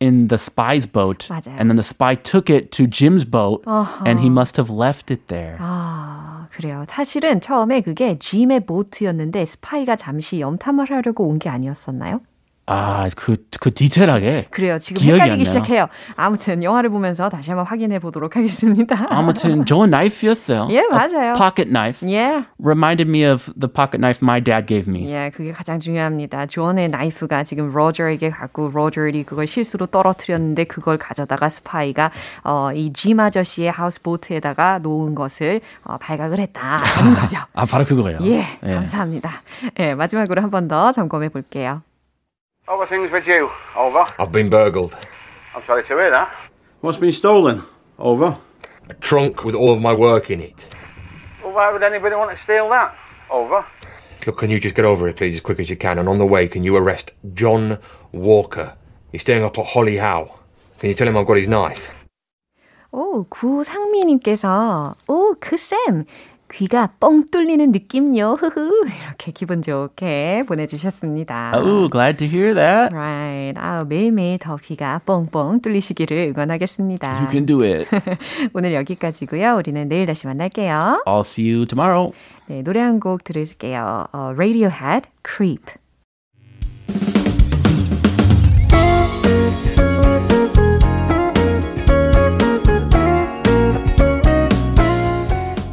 in 0.00 0.26
the 0.26 0.36
spy's 0.36 0.84
boat. 0.90 1.28
맞아요. 1.30 1.54
And 1.60 1.70
then 1.70 1.76
the 1.76 1.84
spy 1.84 2.16
took 2.16 2.50
it 2.50 2.72
to 2.72 2.88
Jim's 2.88 3.24
boat 3.24 3.62
어허. 3.66 4.04
and 4.04 4.18
he 4.18 4.28
must 4.28 4.56
have 4.58 4.68
left 4.68 5.12
it 5.12 5.28
there. 5.28 5.58
아, 5.60 6.48
그래요. 6.50 6.84
사실은 6.88 7.40
처음에 7.40 7.82
그게 7.82 8.18
짐의 8.18 8.66
보트였는데 8.66 9.44
스파이가 9.44 9.94
잠시 9.94 10.40
염탐을 10.40 10.90
하려고 10.90 11.28
온 11.28 11.38
게 11.38 11.48
아니었었나요? 11.50 12.20
아, 12.69 13.07
그, 13.15 13.37
그 13.61 13.73
디테일하게. 13.73 14.47
그래요. 14.51 14.77
지금 14.77 15.01
헷갈리기. 15.01 15.45
시작해요. 15.45 15.87
아무튼 16.17 16.63
영화를 16.63 16.89
보면서 16.89 17.29
다시 17.29 17.49
한번 17.49 17.65
확인해 17.65 17.97
보도록 17.99 18.35
하겠습니다. 18.35 19.07
아무튼 19.09 19.63
좋은 19.65 19.89
knife였어요. 19.89 20.67
예, 20.71 20.83
맞아요. 20.89 21.29
A 21.29 21.33
pocket 21.33 21.69
knife. 21.71 22.07
예. 22.11 22.43
Reminded 22.63 23.09
me 23.09 23.23
of 23.25 23.51
the 23.57 23.71
pocket 23.71 23.97
knife 23.99 24.19
my 24.21 24.41
dad 24.43 24.65
gave 24.67 24.93
me. 24.93 25.09
예, 25.09 25.31
그게 25.33 25.51
가장 25.53 25.79
중요합니다. 25.79 26.45
존의 26.47 26.89
나이프가 26.89 27.45
지금 27.45 27.71
로저에게 27.71 28.29
갔고 28.31 28.69
로저이 28.73 29.23
그걸 29.23 29.47
실수로 29.47 29.85
떨어뜨렸는데 29.85 30.65
그걸 30.65 30.97
가져다가 30.97 31.47
스파이가 31.47 32.11
어, 32.43 32.71
이짐 32.75 33.19
아저씨의 33.21 33.71
하우스보트에다가 33.71 34.79
놓은 34.79 35.15
것을 35.15 35.61
어, 35.85 35.97
발각을 35.97 36.39
했다는 36.39 36.83
거죠. 37.15 37.37
아, 37.53 37.65
바로 37.65 37.85
그거예요. 37.85 38.19
예, 38.23 38.45
감사합니다. 38.61 39.31
예, 39.79 39.95
마지막으로 39.95 40.41
한 40.41 40.49
번 40.51 40.67
더 40.67 40.91
점검해 40.91 41.29
볼게요. 41.29 41.81
How 42.72 42.80
are 42.80 42.86
things 42.86 43.10
with 43.12 43.26
you? 43.26 43.50
Over. 43.76 44.06
I've 44.18 44.32
been 44.32 44.48
burgled. 44.48 44.96
I'm 45.54 45.62
sorry 45.66 45.82
to 45.82 45.88
hear 45.88 46.10
that. 46.10 46.32
What's 46.80 46.96
been 46.96 47.12
stolen? 47.12 47.64
Over. 47.98 48.38
A 48.88 48.94
trunk 48.94 49.44
with 49.44 49.54
all 49.54 49.74
of 49.74 49.82
my 49.82 49.92
work 49.92 50.30
in 50.30 50.40
it. 50.40 50.66
Well, 51.42 51.52
why 51.52 51.70
would 51.70 51.82
anybody 51.82 52.14
want 52.14 52.34
to 52.34 52.42
steal 52.44 52.70
that? 52.70 52.96
Over. 53.30 53.66
Look, 54.26 54.38
can 54.38 54.48
you 54.48 54.58
just 54.58 54.74
get 54.74 54.86
over 54.86 55.06
it, 55.06 55.16
please, 55.16 55.34
as 55.34 55.40
quick 55.40 55.60
as 55.60 55.68
you 55.68 55.76
can? 55.76 55.98
And 55.98 56.08
on 56.08 56.16
the 56.16 56.24
way, 56.24 56.48
can 56.48 56.64
you 56.64 56.74
arrest 56.76 57.10
John 57.34 57.78
Walker? 58.10 58.74
He's 59.10 59.20
staying 59.20 59.44
up 59.44 59.58
at 59.58 59.66
Holly 59.66 59.98
Howe. 59.98 60.38
Can 60.78 60.88
you 60.88 60.94
tell 60.94 61.08
him 61.08 61.18
I've 61.18 61.26
got 61.26 61.36
his 61.36 61.48
knife? 61.48 61.94
오, 62.90 63.24
구상미님께서, 63.28 64.94
오, 65.08 65.34
그 65.40 65.56
쌤! 65.56 66.04
귀가 66.51 66.87
뻥 66.99 67.25
뚫리는 67.25 67.71
느낌요. 67.71 68.33
흐흐. 68.39 68.71
이렇게 69.05 69.31
기분 69.31 69.61
좋게 69.61 70.43
보내주셨습니다. 70.47 71.51
Oh, 71.55 71.89
glad 71.89 72.17
to 72.17 72.27
hear 72.27 72.53
that. 72.55 72.93
Right. 72.95 73.59
아, 73.59 73.83
매일매일 73.83 74.37
더 74.39 74.55
귀가 74.57 74.99
뻥뻥 75.05 75.61
뚫리시기를 75.61 76.33
응원하겠습니다. 76.35 77.19
You 77.19 77.27
can 77.29 77.45
do 77.45 77.63
it. 77.63 77.87
오늘 78.53 78.73
여기까지고요. 78.75 79.55
우리는 79.57 79.87
내일 79.89 80.05
다시 80.05 80.25
만날게요. 80.25 81.03
I'll 81.05 81.19
see 81.25 81.51
you 81.53 81.65
tomorrow. 81.65 82.13
네, 82.47 82.61
노래 82.63 82.79
한 82.79 82.99
곡 82.99 83.23
들을게요. 83.25 84.05
어, 84.13 84.31
Radiohead, 84.33 85.09
Creep. 85.27 85.63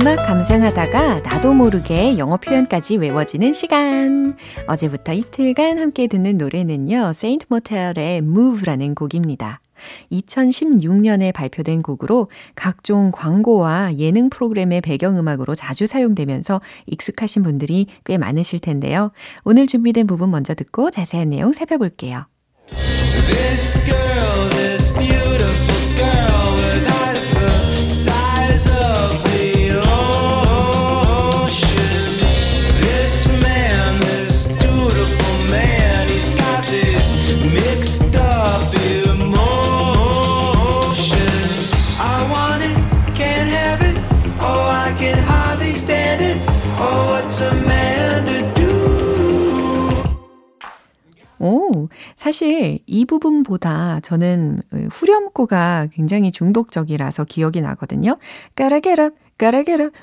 음악 0.00 0.14
감상하다가 0.26 1.22
나도 1.22 1.54
모르게 1.54 2.18
영어 2.18 2.36
표현까지 2.36 2.98
외워지는 2.98 3.52
시간. 3.52 4.36
어제부터 4.68 5.12
이틀간 5.12 5.80
함께 5.80 6.06
듣는 6.06 6.36
노래는요. 6.38 7.12
세인트 7.12 7.46
모텔의 7.48 8.18
Move라는 8.18 8.94
곡입니다. 8.94 9.60
2016년에 10.12 11.34
발표된 11.34 11.82
곡으로 11.82 12.30
각종 12.54 13.10
광고와 13.12 13.98
예능 13.98 14.30
프로그램의 14.30 14.82
배경음악으로 14.82 15.56
자주 15.56 15.88
사용되면서 15.88 16.60
익숙하신 16.86 17.42
분들이 17.42 17.86
꽤 18.04 18.18
많으실 18.18 18.60
텐데요. 18.60 19.10
오늘 19.42 19.66
준비된 19.66 20.06
부분 20.06 20.30
먼저 20.30 20.54
듣고 20.54 20.92
자세한 20.92 21.30
내용 21.30 21.52
살펴볼게요. 21.52 22.26
This 23.26 23.76
girl, 23.84 24.50
this 24.50 24.67
stand 45.78 46.24
it. 46.24 46.38
Oh, 46.80 47.12
what's 47.12 47.40
a 47.40 47.52
man 47.52 48.26
to 48.26 48.54
do? 48.54 48.68
오, 51.40 51.88
사실 52.16 52.80
이 52.84 53.04
부분보다 53.04 54.00
저는 54.00 54.60
후렴구가 54.90 55.86
굉장히 55.92 56.32
중독적이라서 56.32 57.24
기억이 57.26 57.60
나거든요. 57.60 58.18
Get 58.56 59.00
up, 59.00 59.16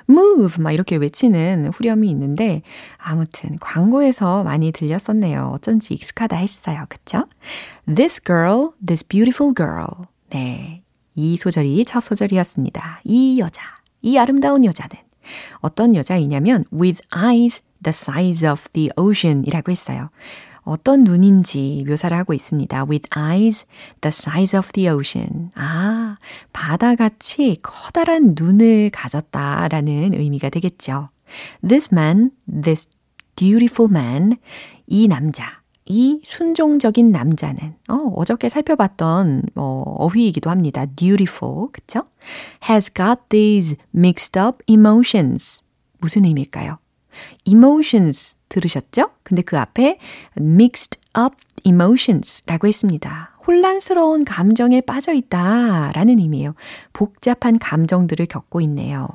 move 0.10 0.64
막 0.64 0.72
이렇게 0.72 0.96
외치는 0.96 1.72
후렴이 1.74 2.10
있는데 2.10 2.62
아무튼 2.98 3.58
광고에서 3.60 4.46
많이 4.46 4.72
들렸었네요. 4.72 5.52
어쩐지 5.54 5.94
익숙하다 5.94 6.38
했어요. 6.38 6.86
그쵸? 6.88 7.26
This 7.94 8.22
girl, 8.24 8.70
this 8.86 9.06
beautiful 9.06 9.54
girl. 9.54 10.08
네. 10.30 10.84
이 11.16 11.36
소절이 11.36 11.84
첫 11.84 12.00
소절이었습니다. 12.00 13.02
이 13.04 13.40
여자, 13.40 13.62
이 14.02 14.18
아름다운 14.18 14.64
여자는 14.64 14.96
어떤 15.60 15.96
여자이냐면 15.96 16.66
with 16.74 17.02
eyes 17.16 17.62
the 17.84 17.92
size 17.94 18.48
of 18.48 18.64
the 18.74 18.90
ocean 18.96 19.44
이라고 19.46 19.72
했어요. 19.72 20.10
어떤 20.66 21.04
눈인지 21.04 21.84
묘사를 21.88 22.16
하고 22.18 22.34
있습니다. 22.34 22.86
With 22.90 23.08
eyes 23.16 23.66
the 24.02 24.10
size 24.10 24.58
of 24.58 24.72
the 24.74 24.90
ocean. 24.90 25.52
아, 25.56 26.18
바다같이 26.54 27.58
커다란 27.62 28.34
눈을 28.36 28.90
가졌다라는 28.92 30.16
의미가 30.16 30.50
되겠죠. 30.50 31.10
This 31.66 31.90
man, 31.94 32.32
this 32.50 32.90
dutiful 33.36 33.92
man, 33.92 34.38
이 34.88 35.08
남자, 35.08 35.62
이 35.86 36.19
순종적인 36.24 37.12
남자는 37.12 37.76
어, 37.89 38.13
어저께 38.15 38.50
살펴봤던 38.50 39.43
어, 39.56 39.84
어휘이기도 39.98 40.50
합니다. 40.50 40.86
dutiful, 40.95 41.67
그쵸? 41.71 42.04
has 42.67 42.91
got 42.91 43.21
these 43.30 43.78
mixed 43.95 44.39
up 44.39 44.63
emotions. 44.67 45.63
무슨 46.00 46.26
의미일까요? 46.26 46.80
emotions 47.45 48.36
들으셨죠? 48.50 49.12
근데 49.24 49.41
그 49.41 49.58
앞에 49.58 50.00
mixed 50.39 51.00
up 51.17 51.36
emotions라고 51.63 52.67
했습니다. 52.67 53.35
혼란스러운 53.47 54.25
감정에 54.25 54.81
빠져 54.81 55.13
있다 55.13 55.91
라는 55.93 56.19
의미예요. 56.19 56.55
복잡한 56.93 57.60
감정들을 57.60 58.25
겪고 58.25 58.62
있네요. 58.62 59.08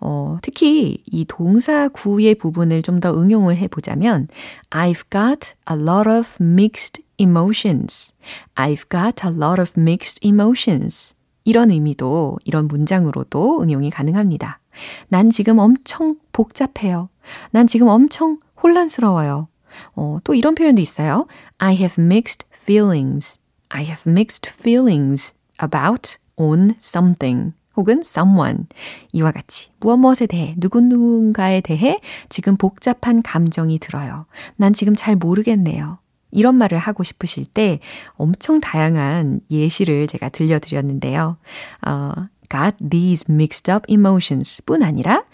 어, 0.00 0.38
특히 0.42 1.02
이 1.06 1.24
동사 1.26 1.88
구의 1.88 2.34
부분을 2.34 2.82
좀 2.82 2.98
더 2.98 3.14
응용을 3.14 3.56
해보자면 3.56 4.26
I've 4.70 5.04
got 5.10 5.54
a 5.70 5.76
lot 5.76 6.10
of 6.10 6.36
mixed 6.40 7.02
emotions. 7.18 8.12
I've 8.56 8.88
got 8.90 9.24
a 9.24 9.32
lot 9.32 9.60
of 9.60 9.72
mixed 9.78 10.18
emotions. 10.26 11.14
이런 11.44 11.70
의미도 11.70 12.38
이런 12.44 12.66
문장으로도 12.66 13.62
응용이 13.62 13.90
가능합니다. 13.90 14.60
난 15.08 15.30
지금 15.30 15.58
엄청 15.58 16.16
복잡해요. 16.32 17.08
난 17.52 17.66
지금 17.66 17.88
엄청 17.88 18.38
혼란스러워요. 18.62 19.48
어, 19.94 20.18
또 20.24 20.34
이런 20.34 20.54
표현도 20.54 20.82
있어요. 20.82 21.26
I 21.58 21.76
have 21.76 22.02
mixed 22.02 22.46
feelings. 22.52 23.38
I 23.68 23.84
have 23.84 24.02
mixed 24.06 24.50
feelings 24.50 25.34
about 25.62 26.16
on 26.36 26.74
something 26.80 27.52
혹은 27.76 28.02
someone 28.04 28.66
이와 29.12 29.30
같이 29.32 29.70
무엇 29.80 29.96
무엇에 29.98 30.26
대해 30.26 30.54
누군누군가에 30.58 31.60
대해 31.60 32.00
지금 32.28 32.56
복잡한 32.56 33.22
감정이 33.22 33.78
들어요. 33.78 34.26
난 34.56 34.72
지금 34.72 34.94
잘 34.96 35.16
모르겠네요. 35.16 35.98
이런 36.30 36.56
말을 36.56 36.76
하고 36.78 37.04
싶으실 37.04 37.46
때 37.46 37.80
엄청 38.14 38.60
다양한 38.60 39.40
예시를 39.50 40.08
제가 40.08 40.28
들려드렸는데요. 40.28 41.38
어, 41.86 42.12
got 42.48 42.76
these 42.90 43.24
mixed 43.28 43.70
up 43.70 43.84
emotions 43.88 44.62
뿐 44.64 44.82
아니라 44.82 45.24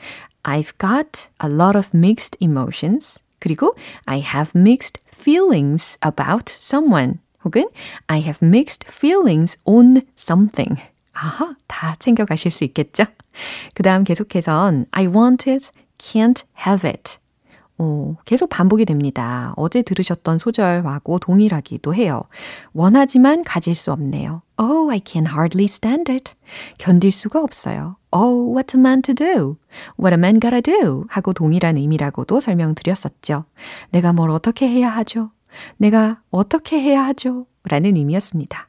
I've 0.43 0.73
got 0.79 1.29
a 1.43 1.51
lot 1.51 1.77
of 1.77 1.91
mixed 1.95 2.37
emotions. 2.41 3.21
그리고 3.41 3.75
I 4.07 4.21
have 4.21 4.53
mixed 4.55 5.03
feelings 5.07 5.99
about 6.05 6.53
someone. 6.57 7.19
혹은 7.45 7.69
I 8.07 8.21
have 8.21 8.47
mixed 8.47 8.87
feelings 8.89 9.59
on 9.65 10.03
something. 10.17 10.81
아하, 11.13 11.55
다 11.67 11.95
챙겨가실 11.99 12.51
수 12.51 12.65
있겠죠? 12.65 13.05
그 13.75 13.83
다음 13.83 14.05
계속해선 14.05 14.87
I 14.91 15.07
want 15.07 15.51
it, 15.51 15.71
can't 15.99 16.43
have 16.67 16.89
it. 16.89 17.19
어, 17.77 18.15
계속 18.25 18.51
반복이 18.51 18.85
됩니다. 18.85 19.53
어제 19.57 19.83
들으셨던 19.83 20.39
소절하고 20.39 21.19
동일하기도 21.19 21.95
해요. 21.95 22.23
원하지만 22.73 23.43
가질 23.43 23.75
수 23.75 23.91
없네요. 23.91 24.43
Oh, 24.57 24.91
I 24.93 25.01
can 25.05 25.27
hardly 25.27 25.65
stand 25.65 26.11
it. 26.11 26.33
견딜 26.79 27.11
수가 27.11 27.41
없어요. 27.41 27.97
Oh, 28.13 28.55
what's 28.55 28.77
a 28.77 28.81
man 28.81 29.03
to 29.03 29.13
do? 29.13 29.57
What 29.99 30.15
a 30.15 30.19
man 30.19 30.39
gotta 30.39 30.63
do? 30.63 31.05
하고 31.09 31.33
동일한 31.33 31.77
의미라고도 31.77 32.39
설명드렸었죠. 32.39 33.45
내가 33.91 34.13
뭘 34.13 34.31
어떻게 34.31 34.69
해야 34.69 34.89
하죠? 34.91 35.31
내가 35.77 36.23
어떻게 36.31 36.81
해야 36.81 37.05
하죠? 37.07 37.47
라는 37.65 37.97
의미였습니다. 37.97 38.69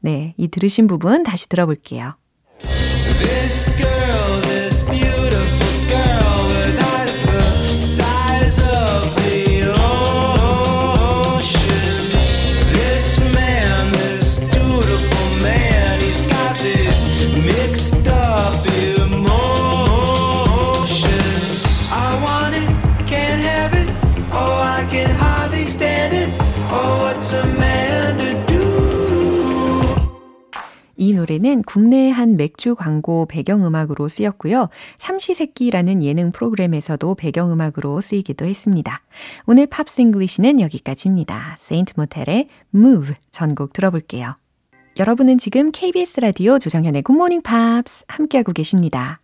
네, 0.00 0.34
이 0.36 0.48
들으신 0.48 0.86
부분 0.86 1.22
다시 1.22 1.48
들어볼게요. 1.48 2.16
노래는 31.52 31.62
국내의 31.62 32.12
한 32.12 32.36
맥주 32.36 32.74
광고 32.74 33.26
배경음악으로 33.26 34.08
쓰였고요. 34.08 34.68
삼시세끼라는 34.98 36.02
예능 36.02 36.32
프로그램에서도 36.32 37.14
배경음악으로 37.14 38.00
쓰이기도 38.00 38.46
했습니다. 38.46 39.02
오늘 39.46 39.66
Pops 39.66 40.00
English는 40.00 40.60
여기까지입니다. 40.60 41.56
세인트 41.58 41.94
모텔의 41.96 42.48
Move 42.74 43.14
전곡 43.30 43.72
들어볼게요. 43.74 44.34
여러분은 44.98 45.38
지금 45.38 45.70
KBS 45.72 46.20
라디오 46.20 46.58
조정현의 46.58 47.02
굿모닝 47.02 47.42
팝스 47.42 48.04
함께하고 48.08 48.52
계십니다. 48.52 49.20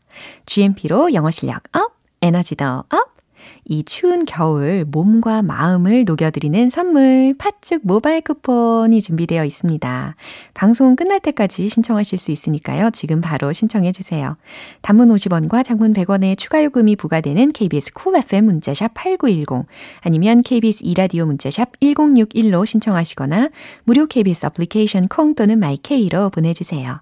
GMP로 0.46 1.14
영어 1.14 1.30
실력 1.30 1.62
up, 1.72 1.94
에너지 2.20 2.56
더 2.56 2.84
up, 2.90 3.17
이 3.64 3.84
추운 3.84 4.24
겨울 4.24 4.84
몸과 4.84 5.42
마음을 5.42 6.04
녹여드리는 6.04 6.70
선물 6.70 7.34
팥죽 7.38 7.82
모바일 7.84 8.22
쿠폰이 8.22 9.00
준비되어 9.00 9.44
있습니다. 9.44 10.16
방송 10.54 10.96
끝날 10.96 11.20
때까지 11.20 11.68
신청하실 11.68 12.18
수 12.18 12.30
있으니까요. 12.32 12.90
지금 12.90 13.20
바로 13.20 13.52
신청해 13.52 13.92
주세요. 13.92 14.36
단문 14.82 15.08
50원과 15.08 15.64
장문 15.64 15.92
100원의 15.92 16.36
추가 16.36 16.64
요금이 16.64 16.96
부과되는 16.96 17.52
KBS 17.52 17.92
cool 17.92 18.24
FM 18.24 18.46
문자샵 18.46 18.94
8910 18.94 19.66
아니면 20.00 20.42
KBS 20.42 20.80
이라디오 20.84 21.26
문자샵 21.26 21.78
1061로 21.80 22.64
신청하시거나 22.64 23.50
무료 23.84 24.06
KBS 24.06 24.46
애플리케이션 24.46 25.08
콩 25.08 25.34
또는 25.34 25.58
마이케이로 25.58 26.30
보내주세요. 26.30 27.00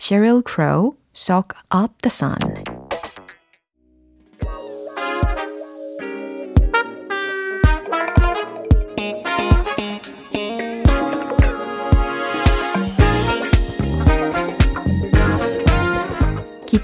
Sheryl 0.00 0.42
Crow, 0.46 0.96
Soak 1.14 1.56
Up 1.74 1.94
the 2.02 2.10
Sun 2.10 2.73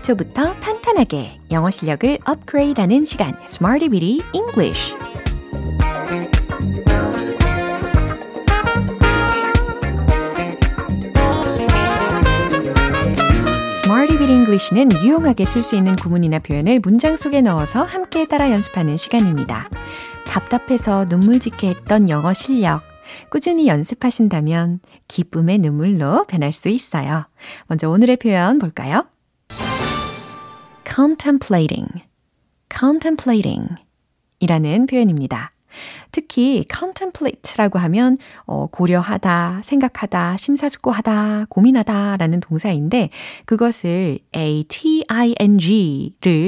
기초부터 0.01 0.55
탄탄하게 0.55 1.39
영어 1.51 1.71
실력을 1.71 2.19
업그레이드하는 2.25 3.05
시간 3.05 3.35
Smarty 3.47 3.89
Bitty 3.89 4.21
English 4.33 4.95
English는 14.31 14.93
유용하게 15.03 15.45
쓸 15.45 15.63
수 15.63 15.77
있는 15.77 15.97
구문이나 15.97 16.39
표현을 16.39 16.81
문장 16.83 17.17
속에 17.17 17.41
넣어서 17.41 17.83
함께 17.83 18.27
따라 18.27 18.51
연습하는 18.51 18.97
시간입니다. 18.97 19.69
답답해서 20.25 21.05
눈물 21.07 21.41
짓게 21.41 21.71
했던 21.71 22.09
영어 22.09 22.33
실력 22.33 22.83
꾸준히 23.31 23.67
연습하신다면 23.67 24.81
기쁨의 25.09 25.59
눈물로 25.59 26.27
변할 26.27 26.53
수 26.53 26.69
있어요. 26.69 27.27
먼저 27.67 27.89
오늘의 27.91 28.17
표현 28.17 28.59
볼까요? 28.59 29.07
Contemplating, 31.01 31.89
contemplating 32.69 33.77
이라는 34.39 34.85
표현입니다. 34.85 35.53
특히 36.13 36.67
contemplate라고 36.71 37.79
하면 37.79 38.19
어, 38.45 38.67
고려하다, 38.67 39.63
생각하다, 39.65 40.37
심사숙고하다, 40.37 41.47
고민하다 41.49 42.19
라는 42.19 42.41
동사인데 42.41 43.09
그것을 43.47 44.19
a-t-i-n-g를 44.37 45.73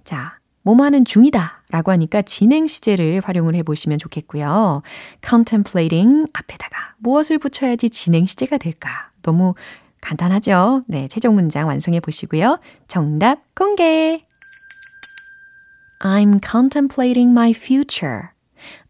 자, 0.04 0.38
뭐뭐 0.62 0.84
하는 0.84 1.04
중이다 1.04 1.57
라고 1.70 1.92
하니까 1.92 2.22
진행 2.22 2.66
시제를 2.66 3.20
활용을 3.24 3.54
해보시면 3.56 3.98
좋겠고요. 3.98 4.82
contemplating 5.26 6.26
앞에다가 6.32 6.94
무엇을 6.98 7.38
붙여야지 7.38 7.90
진행 7.90 8.26
시제가 8.26 8.58
될까? 8.58 9.10
너무 9.22 9.54
간단하죠? 10.00 10.84
네, 10.86 11.08
최종 11.08 11.34
문장 11.34 11.66
완성해 11.66 12.00
보시고요. 12.00 12.58
정답 12.86 13.40
공개! 13.54 14.24
I'm 16.00 16.40
contemplating 16.44 17.32
my 17.32 17.50
future. 17.50 18.28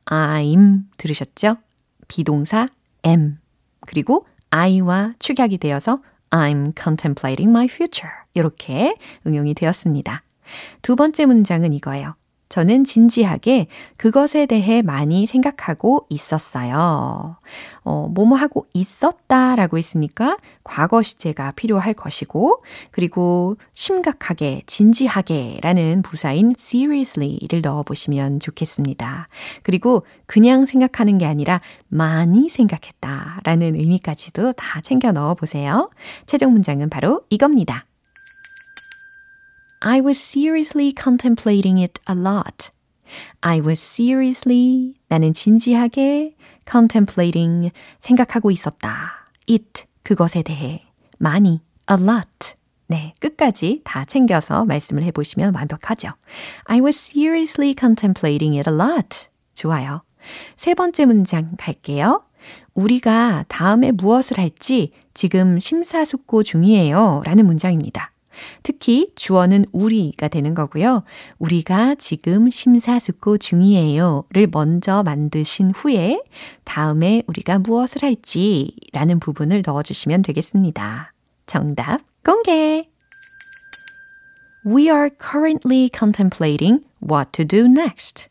I'm 0.05 0.83
들으셨죠? 0.99 1.57
비동사 2.07 2.67
am. 3.07 3.39
그리고 3.81 4.27
I와 4.51 5.13
축약이 5.19 5.59
되어서 5.59 6.01
I'm 6.31 6.79
contemplating 6.81 7.51
my 7.51 7.67
future. 7.67 8.13
이렇게 8.35 8.95
응용이 9.27 9.55
되었습니다. 9.55 10.23
두 10.83 10.97
번째 10.97 11.27
문장은 11.27 11.73
이거예요. 11.73 12.15
저는 12.49 12.85
진지하게 12.85 13.67
그것에 13.97 14.47
대해 14.47 14.83
많이 14.83 15.27
생각하고 15.27 16.07
있었어요. 16.09 17.37
어, 17.83 18.09
뭐뭐 18.09 18.37
하고 18.37 18.67
있었다 18.73 19.57
라고 19.57 19.79
했으니까 19.79 20.39
과거 20.65 21.03
시제가 21.03 21.53
필요할 21.53 21.95
것이고, 21.95 22.63
그리고 22.91 23.57
심각하게, 23.73 24.63
진지하게 24.67 25.59
라는 25.63 26.03
부사인 26.03 26.55
seriously를 26.59 27.61
넣어보시면 27.63 28.41
좋겠습니다. 28.41 29.29
그리고 29.63 30.05
그냥 30.27 30.67
생각하는 30.67 31.19
게 31.19 31.27
아니라 31.27 31.61
많이 31.89 32.49
생각했다 32.49 33.41
라는 33.45 33.75
의미까지도 33.75 34.53
다 34.53 34.81
챙겨 34.81 35.13
넣어보세요. 35.13 35.91
최종 36.27 36.53
문장은 36.53 36.91
바로 36.91 37.23
이겁니다. 37.31 37.87
I 39.81 40.01
was 40.01 40.19
seriously 40.19 40.93
contemplating 40.93 41.79
it 41.79 42.01
a 42.09 42.15
lot. 42.15 42.71
I 43.41 43.61
was 43.61 43.81
seriously 43.81 44.95
나는 45.09 45.33
진지하게 45.33 46.35
contemplating 46.69 47.71
생각하고 48.01 48.51
있었다. 48.51 49.31
it 49.49 49.85
그것에 50.03 50.43
대해 50.43 50.85
많이 51.19 51.61
a 51.91 51.97
lot 51.99 52.59
네, 52.89 53.15
끝까지 53.21 53.83
다 53.85 54.05
챙겨서 54.07 54.65
말씀을 54.65 55.03
해 55.03 55.11
보시면 55.13 55.55
완벽하죠. 55.55 56.13
I 56.65 56.81
was 56.81 56.99
seriously 56.99 57.75
contemplating 57.79 58.57
it 58.59 58.69
a 58.69 58.75
lot. 58.75 59.29
좋아요. 59.55 60.03
세 60.57 60.75
번째 60.75 61.05
문장 61.05 61.53
갈게요. 61.59 62.25
우리가 62.75 63.45
다음에 63.49 63.93
무엇을 63.93 64.39
할지 64.39 64.93
지금 65.13 65.59
심사숙고 65.59 66.43
중이에요. 66.43 67.23
라는 67.25 67.47
문장입니다. 67.47 68.13
특히 68.63 69.13
주어는 69.15 69.65
우리가 69.73 70.29
되는 70.29 70.55
거고요. 70.55 71.05
우리가 71.39 71.95
지금 71.97 72.51
심사숙고 72.51 73.39
중이에요를 73.39 74.49
먼저 74.51 75.03
만드신 75.03 75.73
후에 75.75 76.23
다음에 76.65 77.23
우리가 77.27 77.59
무엇을 77.59 78.03
할지 78.03 78.75
라는 78.93 79.21
부분을 79.21 79.63
넣어주시면 79.65 80.23
되겠습니다. 80.23 81.13
정답 81.47 82.01
공개! 82.25 82.89
We 84.67 84.91
are 84.91 85.09
currently 85.09 85.89
contemplating 85.89 86.85
what 87.01 87.33
to 87.33 87.45
do 87.45 87.67
next. 87.67 88.29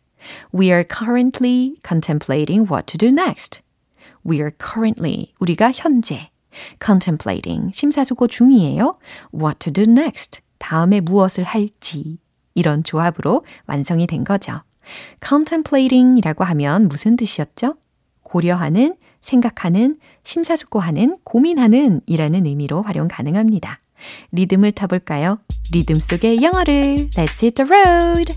We 0.53 0.71
are 0.71 0.83
currently 0.83 1.77
contemplating 1.83 2.67
what 2.69 2.85
to 2.87 2.97
do 2.97 3.07
next. 3.09 3.61
We 4.23 4.39
are 4.39 4.51
currently, 4.51 5.33
우리가 5.39 5.71
현재, 5.73 6.29
contemplating, 6.83 7.71
심사숙고 7.73 8.27
중이에요. 8.27 8.97
What 9.33 9.59
to 9.59 9.73
do 9.73 9.83
next. 9.83 10.41
다음에 10.57 10.99
무엇을 10.99 11.43
할지. 11.43 12.17
이런 12.53 12.83
조합으로 12.83 13.45
완성이 13.67 14.07
된 14.07 14.23
거죠. 14.23 14.61
contemplating 15.25 16.17
이라고 16.17 16.43
하면 16.43 16.87
무슨 16.87 17.15
뜻이었죠? 17.15 17.75
고려하는, 18.23 18.95
생각하는, 19.21 19.97
심사숙고하는, 20.23 21.17
고민하는 21.23 22.01
이라는 22.05 22.45
의미로 22.45 22.81
활용 22.81 23.07
가능합니다. 23.07 23.79
리듬을 24.31 24.71
타볼까요? 24.73 25.39
리듬 25.71 25.95
속의 25.95 26.41
영어를 26.41 27.09
Let's 27.15 27.43
hit 27.43 27.51
the 27.51 27.69
road! 27.69 28.33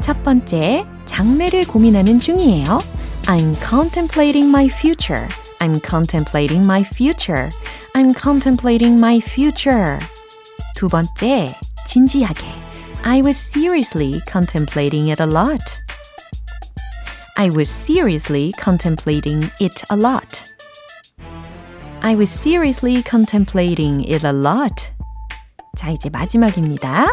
첫 0.00 0.22
번째, 0.22 0.84
장래를 1.05 1.65
고민하는 1.65 2.19
중이에요. 2.19 2.79
I'm 3.27 3.55
contemplating 3.67 4.47
my 4.49 4.65
future. 4.65 5.27
I'm 5.59 5.79
contemplating 5.83 6.63
my 6.63 6.81
future. 6.81 7.49
I'm 7.93 8.13
contemplating 8.13 8.95
my 8.97 9.17
future. 9.17 9.99
두 10.75 10.87
번째, 10.87 11.55
진지하게. 11.87 12.45
I 13.03 13.21
was 13.21 13.37
seriously 13.37 14.21
contemplating 14.29 15.09
it 15.09 15.21
a 15.21 15.27
lot. 15.27 15.63
I 17.35 17.49
was 17.49 17.69
seriously 17.69 18.51
contemplating 18.61 19.49
it 19.61 19.83
a 19.89 19.95
lot. 19.95 20.43
I 22.01 22.15
was 22.15 22.29
seriously 22.29 23.01
contemplating 23.03 24.01
it 24.09 24.25
a 24.25 24.33
lot. 24.33 24.91
자, 25.77 25.89
이제 25.89 26.09
마지막입니다. 26.09 27.07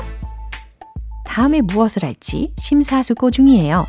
다음에 1.31 1.61
무엇을 1.61 2.03
할지 2.03 2.53
심사숙고 2.57 3.31
중이에요. 3.31 3.87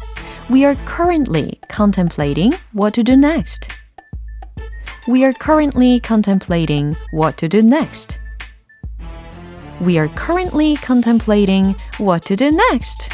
We 0.48 0.60
are 0.60 0.76
currently 0.86 1.58
contemplating 1.74 2.56
what 2.72 2.92
to 2.94 3.02
do 3.02 3.14
next. 3.14 3.68
We 5.08 5.24
are 5.24 5.34
currently 5.42 6.00
contemplating 6.06 6.96
what 7.12 7.36
to 7.38 7.48
do 7.48 7.58
next. 7.58 8.16
We 9.84 9.98
are 9.98 10.08
currently 10.14 10.76
contemplating 10.76 11.74
what 11.98 12.24
to 12.28 12.36
do 12.36 12.56
next. 12.56 13.10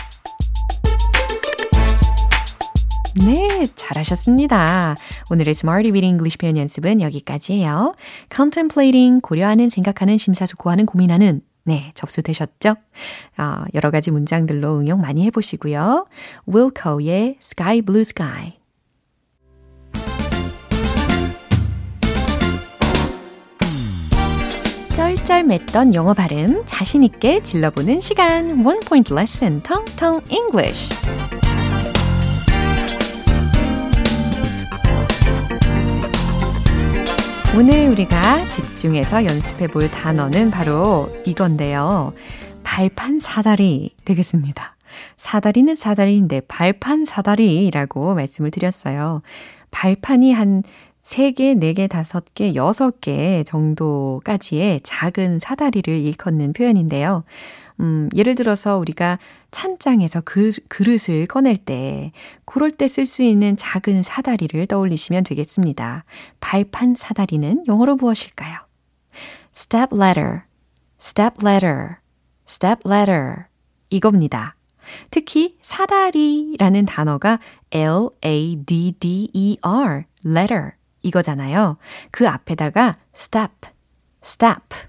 네, 3.25 3.67
잘하셨습니다. 3.77 4.95
오늘의 5.31 5.53
Smarty 5.53 5.91
Reading 5.91 6.17
English 6.17 6.37
표현 6.37 6.59
연습은 6.59 7.01
여기까지예요. 7.01 7.95
Contemplating, 8.31 9.23
고려하는, 9.23 9.71
생각하는, 9.71 10.19
심사숙고하는, 10.19 10.85
고민하는 10.85 11.41
네, 11.68 11.92
접수되셨죠? 11.94 12.76
어, 13.37 13.64
여러 13.74 13.90
가지 13.90 14.11
문장들로 14.11 14.78
응용 14.78 15.02
많이 15.02 15.26
해보시고요. 15.26 16.07
Wilco의 16.48 17.37
Sky 17.42 17.83
Blue 17.83 18.00
Sky. 18.00 18.57
쩔쩔맸던 24.94 25.92
영어 25.92 26.14
발음 26.14 26.62
자신있게 26.64 27.42
질러보는 27.42 28.00
시간. 28.00 28.64
One 28.66 28.81
Point 28.81 29.12
Lesson, 29.12 29.61
Tong 29.61 29.85
Tong 29.96 30.24
English. 30.33 30.88
오늘 37.59 37.88
우리가 37.88 38.44
집중해서 38.51 39.25
연습해 39.25 39.66
볼 39.66 39.90
단어는 39.90 40.53
바로 40.53 41.09
이건데요. 41.27 42.12
발판 42.62 43.18
사다리 43.18 43.97
되겠습니다. 44.05 44.77
사다리는 45.16 45.75
사다리인데 45.75 46.42
발판 46.42 47.05
사다리라고 47.05 48.14
말씀을 48.14 48.53
드렸어요. 48.53 49.23
발판이 49.73 50.33
한 50.33 50.62
3개, 51.09 51.59
4개, 51.59 51.88
5개, 51.88 52.55
6개 52.55 53.47
정도까지의 53.47 54.83
작은 54.83 55.38
사다리를 55.38 55.90
일컫는 55.94 56.53
표현인데요. 56.53 57.25
음, 57.81 58.11
예를 58.14 58.35
들어서 58.35 58.77
우리가 58.77 59.18
찬장에서 59.51 60.21
그, 60.21 60.51
그릇을 60.68 61.27
꺼낼 61.27 61.57
때, 61.57 62.12
그럴 62.44 62.71
때 62.71 62.85
쓸 62.88 63.07
수 63.07 63.23
있는 63.23 63.57
작은 63.57 64.03
사다리를 64.03 64.66
떠올리시면 64.66 65.25
되겠습니다. 65.25 66.05
발판 66.40 66.94
사다리는 66.94 67.64
영어로 67.66 67.97
무엇일까요? 67.97 68.59
step 69.57 69.97
ladder, 69.97 70.42
step 71.01 71.37
ladder, 71.42 71.97
step 72.47 72.83
ladder. 72.87 73.47
이겁니다. 73.88 74.57
특히 75.11 75.57
사다리라는 75.62 76.85
단어가 76.85 77.38
L-A-D-D-E-R, 77.71 78.44
ladder 80.27 80.78
이거잖아요. 81.02 81.76
그 82.11 82.28
앞에다가 82.28 82.96
step, 83.14 83.52
step 84.24 84.88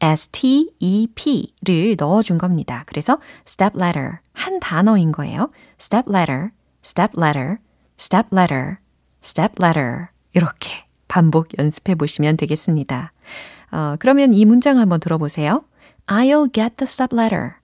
S-T-E-P를 0.00 1.96
넣어준 1.98 2.38
겁니다. 2.38 2.84
그래서 2.86 3.18
step 3.46 3.76
ladder 3.78 4.18
한 4.32 4.58
단어인 4.60 5.12
거예요. 5.12 5.50
step 5.78 6.10
ladder, 6.10 6.50
step 6.84 7.12
ladder, 7.18 7.56
step 7.98 8.28
ladder, 8.32 8.76
step 9.22 9.54
ladder 9.62 10.06
이렇게 10.32 10.84
반복 11.08 11.58
연습해 11.58 11.94
보시면 11.96 12.36
되겠습니다. 12.36 13.12
어, 13.72 13.96
그러면 13.98 14.32
이 14.32 14.44
문장 14.44 14.78
한번 14.78 15.00
들어보세요. 15.00 15.64
I'll 16.06 16.52
get 16.52 16.76
the 16.76 16.86
step 16.86 17.14
ladder. 17.14 17.54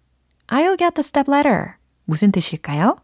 I'll 0.48 0.78
get 0.78 0.94
the 0.94 1.04
step 1.04 1.30
ladder. 1.30 1.74
무슨 2.04 2.30
뜻일까요? 2.32 2.98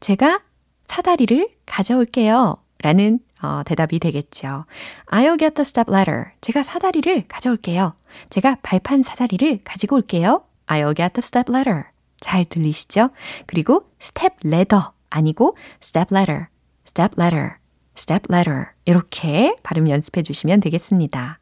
제가 0.00 0.40
사다리를 0.86 1.48
가져올게요. 1.66 2.56
라는 2.82 3.18
어, 3.42 3.62
대답이 3.64 3.98
되겠죠. 3.98 4.64
I'll 5.06 5.38
get 5.38 5.54
the 5.54 5.62
step 5.62 5.90
ladder. 5.90 6.32
제가 6.40 6.62
사다리를 6.62 7.26
가져올게요. 7.28 7.94
제가 8.30 8.56
발판 8.62 9.02
사다리를 9.02 9.60
가지고 9.64 9.96
올게요. 9.96 10.42
I'll 10.66 10.96
get 10.96 11.14
the 11.14 11.22
step 11.22 11.52
ladder. 11.52 11.84
잘 12.20 12.44
들리시죠? 12.44 13.10
그리고 13.46 13.88
step 14.00 14.36
ladder 14.44 14.90
아니고 15.10 15.56
step 15.82 16.14
ladder, 16.14 16.46
step 16.86 17.14
ladder, 17.18 17.52
step 17.96 18.26
ladder 18.30 18.66
이렇게 18.84 19.54
발음 19.62 19.88
연습해 19.88 20.22
주시면 20.22 20.60
되겠습니다. 20.60 21.38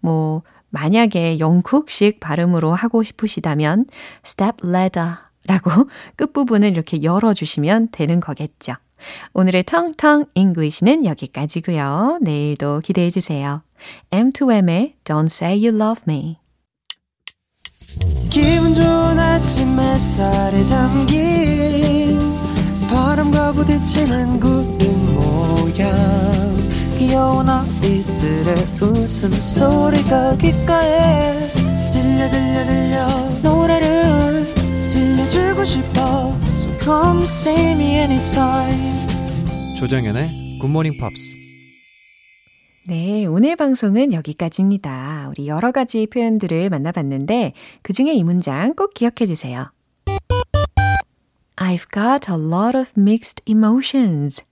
뭐 0.00 0.42
만약에 0.70 1.38
영국식 1.38 2.20
발음으로 2.20 2.74
하고 2.74 3.02
싶으시다면 3.02 3.86
step 4.26 4.66
ladder 4.66 5.16
라고 5.46 5.70
끝부분을 6.16 6.70
이렇게 6.70 7.02
열어 7.02 7.34
주시면 7.34 7.88
되는 7.92 8.18
거겠죠. 8.18 8.74
오늘의 9.32 9.64
텅텅 9.64 10.24
English는 10.34 11.04
여기까지고요. 11.04 12.18
내일도 12.22 12.80
기대해 12.80 13.10
주세요. 13.10 13.62
M2M의 14.10 14.94
Don't 15.04 15.26
Say 15.26 15.66
You 15.66 15.76
Love 15.80 16.04
Me. 16.08 16.38
기분 18.30 18.74
좋은 18.74 19.18
아침 19.18 19.78
햇살에 19.78 20.64
담긴 20.66 22.18
바람과 22.88 23.52
부딪히는 23.52 24.40
구름 24.40 25.14
모양 25.14 25.94
귀여운 26.98 27.48
아이들의 27.48 28.54
웃음소리가 28.80 30.36
귓가에 30.36 31.48
들려 31.92 32.30
들려 32.30 32.64
들려 32.64 33.06
노래를 33.42 34.46
들려주고 34.90 35.64
싶어 35.64 36.34
So 36.54 36.78
come 36.80 37.24
anytime 37.46 37.73
조정연의 39.78 40.58
굿모닝 40.60 40.92
팝스 41.00 41.36
네, 42.86 43.24
오늘 43.24 43.56
방송은 43.56 44.12
여기까지입니다. 44.12 45.28
우리 45.30 45.48
여러 45.48 45.72
가지 45.72 46.06
표현들을 46.06 46.68
만나봤는데 46.68 47.54
그 47.80 47.94
중에 47.94 48.12
이 48.12 48.22
문장 48.22 48.74
꼭 48.74 48.92
기억해 48.92 49.24
주세요. 49.26 49.72
I've 51.56 51.90
got 51.94 52.30
a 52.30 52.38
lot 52.38 52.76
of 52.76 52.92
mixed 52.94 53.42
emotions. 53.48 54.44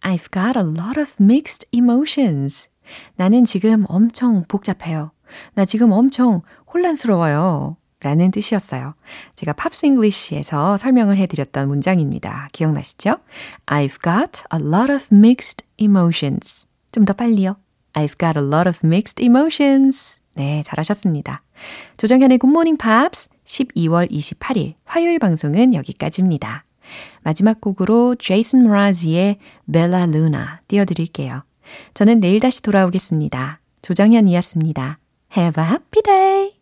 I've 0.00 0.30
got 0.32 0.58
a 0.58 0.64
lot 0.64 0.98
of 0.98 1.16
mixed 1.20 1.68
emotions. 1.74 2.70
나는 3.16 3.44
지금 3.44 3.84
엄청 3.86 4.44
복잡해요. 4.48 5.12
나 5.52 5.66
지금 5.66 5.92
엄청 5.92 6.40
혼란스러워요. 6.72 7.76
라는 8.04 8.30
뜻이었어요. 8.30 8.94
제가 9.34 9.54
Pops 9.54 9.86
English에서 9.86 10.76
설명을 10.76 11.16
해드렸던 11.16 11.68
문장입니다. 11.68 12.48
기억나시죠? 12.52 13.16
I've 13.64 14.02
got 14.02 14.42
a 14.54 14.60
lot 14.60 14.92
of 14.92 15.06
mixed 15.10 15.64
emotions. 15.78 16.66
좀 16.92 17.06
더 17.06 17.14
빨리요. 17.14 17.56
I've 17.94 18.18
got 18.18 18.38
a 18.38 18.44
lot 18.44 18.68
of 18.68 18.80
mixed 18.84 19.24
emotions. 19.24 20.18
네, 20.34 20.62
잘하셨습니다. 20.66 21.42
조정현의 21.96 22.38
굿모닝 22.38 22.76
팝스 22.76 23.30
12월 23.46 24.10
28일 24.10 24.74
화요일 24.84 25.18
방송은 25.18 25.72
여기까지입니다. 25.72 26.64
마지막 27.22 27.62
곡으로 27.62 28.16
제이슨 28.16 28.64
모라지의 28.64 29.38
벨라 29.72 30.04
루나 30.04 30.60
띄워드릴게요. 30.68 31.42
저는 31.94 32.20
내일 32.20 32.40
다시 32.40 32.60
돌아오겠습니다. 32.60 33.60
조정현이었습니다. 33.80 34.98
Have 35.36 35.64
a 35.64 35.70
happy 35.70 36.02
day! 36.02 36.54